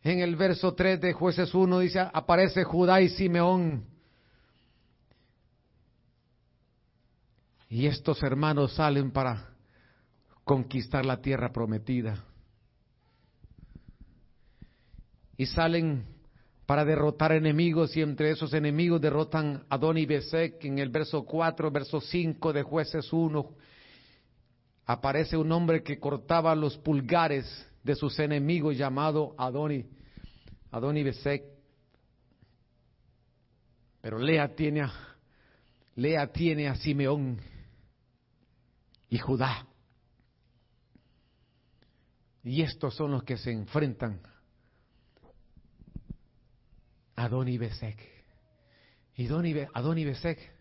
En 0.04 0.20
el 0.20 0.36
verso 0.36 0.74
3 0.74 1.00
de 1.00 1.14
jueces 1.14 1.54
1 1.54 1.78
dice, 1.78 1.98
aparece 1.98 2.62
Judá 2.62 3.00
y 3.00 3.08
Simeón. 3.08 3.86
Y 7.70 7.86
estos 7.86 8.22
hermanos 8.22 8.74
salen 8.74 9.10
para 9.10 9.48
conquistar 10.44 11.06
la 11.06 11.22
tierra 11.22 11.50
prometida. 11.50 12.22
Y 15.38 15.46
salen 15.46 16.04
para 16.66 16.84
derrotar 16.84 17.32
enemigos 17.32 17.96
y 17.96 18.02
entre 18.02 18.30
esos 18.30 18.52
enemigos 18.52 19.00
derrotan 19.00 19.64
a 19.70 19.76
Adoni 19.76 20.04
Besek 20.04 20.62
en 20.66 20.80
el 20.80 20.90
verso 20.90 21.24
4, 21.24 21.70
verso 21.70 22.02
5 22.02 22.52
de 22.52 22.62
jueces 22.62 23.10
1. 23.10 23.54
Aparece 24.84 25.38
un 25.38 25.50
hombre 25.50 25.82
que 25.82 25.98
cortaba 25.98 26.54
los 26.54 26.76
pulgares 26.76 27.46
de 27.84 27.94
sus 27.94 28.18
enemigos 28.18 28.76
llamado 28.76 29.34
Adoni, 29.38 29.86
Adoni 30.72 31.04
Besek. 31.04 31.44
Pero 34.00 34.18
Lea 34.18 34.54
tiene 34.54 34.82
a, 34.82 34.92
Lea 35.94 36.32
tiene 36.32 36.68
a 36.68 36.74
Simeón 36.74 37.40
y 39.08 39.18
Judá. 39.18 39.66
Y 42.42 42.62
estos 42.62 42.94
son 42.96 43.12
los 43.12 43.22
que 43.22 43.36
se 43.36 43.52
enfrentan 43.52 44.20
a 47.14 47.24
Adoni 47.24 47.56
Besek. 47.56 47.98
Y 49.16 49.28
Adoni 49.28 50.04
Besek 50.04 50.52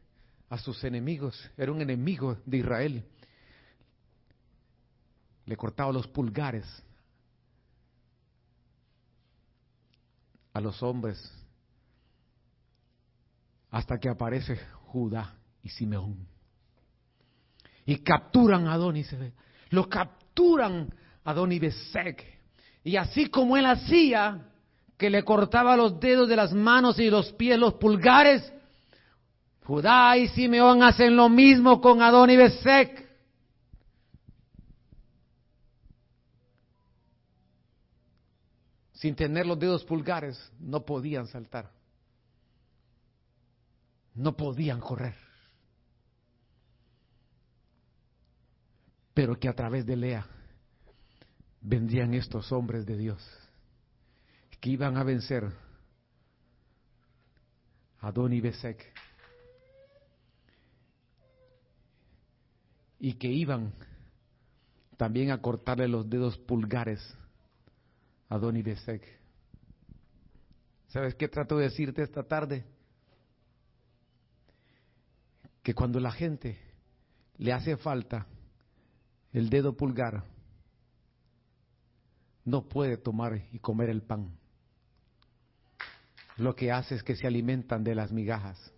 a 0.50 0.58
sus 0.60 0.84
enemigos, 0.84 1.50
era 1.58 1.72
un 1.72 1.82
enemigo 1.82 2.38
de 2.46 2.58
Israel 2.58 3.04
le 5.46 5.58
cortaba 5.58 5.92
los 5.92 6.08
pulgares 6.08 6.66
a 10.54 10.62
los 10.62 10.82
hombres 10.84 11.32
hasta 13.72 14.00
que 14.00 14.08
aparece 14.08 14.60
Judá 14.86 15.34
y 15.64 15.70
Simeón. 15.70 16.28
Y 17.86 17.98
capturan 17.98 18.68
a 18.68 18.74
Adoni, 18.74 19.04
lo 19.72 19.90
capturan 19.90 20.94
a 21.24 21.32
Adoni 21.32 21.60
Besek. 21.60 22.24
Y 22.84 22.96
así 22.96 23.28
como 23.28 23.58
él 23.58 23.66
hacía, 23.66 24.46
que 24.98 25.10
le 25.10 25.24
cortaba 25.24 25.76
los 25.76 26.00
dedos 26.00 26.30
de 26.30 26.36
las 26.36 26.54
manos 26.54 27.00
y 27.00 27.10
los 27.10 27.34
pies, 27.34 27.58
los 27.58 27.74
pulgares, 27.74 28.54
Judá 29.66 30.18
y 30.18 30.28
Simeón 30.28 30.84
hacen 30.84 31.16
lo 31.16 31.30
mismo 31.30 31.82
con 31.82 32.02
Adoni 32.02 32.36
Besek. 32.36 33.10
Sin 39.04 39.18
tener 39.18 39.46
los 39.46 39.60
dedos 39.60 39.84
pulgares, 39.84 40.40
no 40.62 40.86
podían 40.86 41.28
saltar. 41.28 41.70
No 44.16 44.38
podían 44.38 44.80
correr. 44.80 45.14
Pero 49.14 49.38
que 49.38 49.50
a 49.50 49.54
través 49.54 49.86
de 49.86 49.98
Lea 49.98 50.26
vendrían 51.60 52.14
estos 52.14 52.50
hombres 52.54 52.86
de 52.86 52.96
Dios 52.96 53.22
que 54.62 54.70
iban 54.70 54.96
a 54.96 55.04
vencer 55.04 55.52
a 58.00 58.10
Doni 58.10 58.40
Besek 58.40 58.86
y 63.02 63.16
que 63.16 63.28
iban 63.28 63.74
también 64.96 65.32
a 65.32 65.42
cortarle 65.42 65.90
los 65.90 66.10
dedos 66.10 66.38
pulgares 66.38 67.02
Adoni 68.34 68.64
Besek. 68.64 69.04
¿Sabes 70.88 71.14
qué 71.14 71.28
trato 71.28 71.58
de 71.58 71.66
decirte 71.66 72.02
esta 72.02 72.24
tarde? 72.24 72.66
Que 75.62 75.76
cuando 75.76 76.00
la 76.00 76.12
gente 76.12 76.58
le 77.38 77.54
hace 77.54 77.78
falta 77.78 78.26
el 79.34 79.52
dedo 79.52 79.78
pulgar, 79.78 80.24
no 82.44 82.68
puede 82.68 82.98
tomar 82.98 83.40
y 83.52 83.60
comer 83.60 83.92
el 83.92 84.02
pan. 84.02 84.36
Lo 86.38 86.56
que 86.56 86.72
hace 86.72 86.96
es 86.96 87.04
que 87.04 87.16
se 87.16 87.28
alimentan 87.28 87.84
de 87.84 87.94
las 87.94 88.12
migajas. 88.12 88.74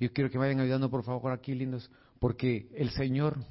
Yo 0.00 0.12
quiero 0.12 0.28
que 0.28 0.38
me 0.38 0.46
vayan 0.46 0.60
ayudando 0.60 0.90
por 0.90 1.04
favor 1.04 1.30
aquí, 1.30 1.54
lindos, 1.54 1.88
porque 2.18 2.68
el 2.74 2.90
Señor 2.90 3.46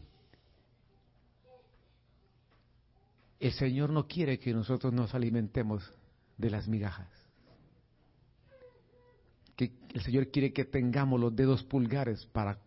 El 3.44 3.52
Señor 3.52 3.90
no 3.90 4.08
quiere 4.08 4.40
que 4.40 4.54
nosotros 4.54 4.94
nos 4.94 5.14
alimentemos 5.14 5.84
de 6.38 6.50
las 6.50 6.66
migajas. 6.70 7.10
Que 9.58 9.74
el 9.94 10.02
Señor 10.02 10.32
quiere 10.32 10.54
que 10.54 10.64
tengamos 10.64 11.20
los 11.20 11.36
dedos 11.36 11.62
pulgares 11.62 12.26
para 12.28 12.58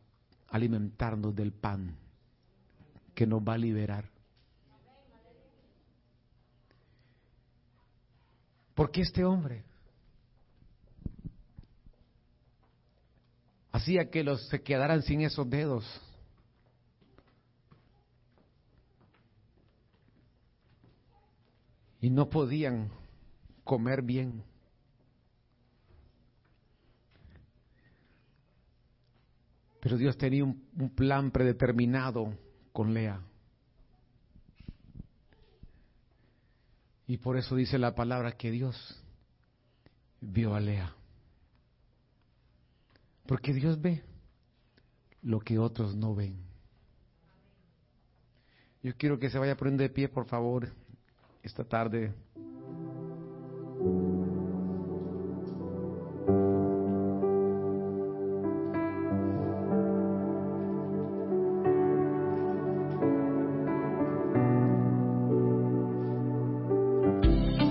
alimentarnos 0.48 1.34
del 1.34 1.54
pan 1.54 1.96
que 3.14 3.26
nos 3.26 3.40
va 3.40 3.54
a 3.54 3.58
liberar. 3.58 4.10
Porque 8.74 9.00
este 9.00 9.24
hombre 9.24 9.64
hacía 13.72 14.10
que 14.10 14.22
los 14.22 14.46
se 14.48 14.60
quedaran 14.60 15.00
sin 15.00 15.22
esos 15.22 15.48
dedos. 15.48 16.05
Y 22.06 22.10
no 22.10 22.30
podían 22.30 22.88
comer 23.64 24.00
bien. 24.00 24.44
Pero 29.80 29.96
Dios 29.96 30.16
tenía 30.16 30.44
un, 30.44 30.90
plan 30.94 31.32
predeterminado 31.32 32.32
con 32.72 32.94
Lea. 32.94 33.20
Y 37.08 37.16
por 37.16 37.36
eso 37.36 37.56
dice 37.56 37.76
la 37.76 37.96
palabra 37.96 38.36
que 38.36 38.52
Dios 38.52 39.02
vio 40.20 40.54
a 40.54 40.60
Lea. 40.60 40.94
Porque 43.26 43.52
Dios 43.52 43.80
ve 43.80 44.04
lo 45.22 45.40
que 45.40 45.58
otros 45.58 45.96
no 45.96 46.14
ven. 46.14 46.36
Yo 48.84 48.96
quiero 48.96 49.18
que 49.18 49.28
se 49.28 49.40
vaya 49.40 49.56
poniendo 49.56 49.82
de 49.82 49.90
pie, 49.90 50.08
por 50.08 50.26
favor 50.26 50.85
esta 51.46 51.64
tarde. 51.64 52.12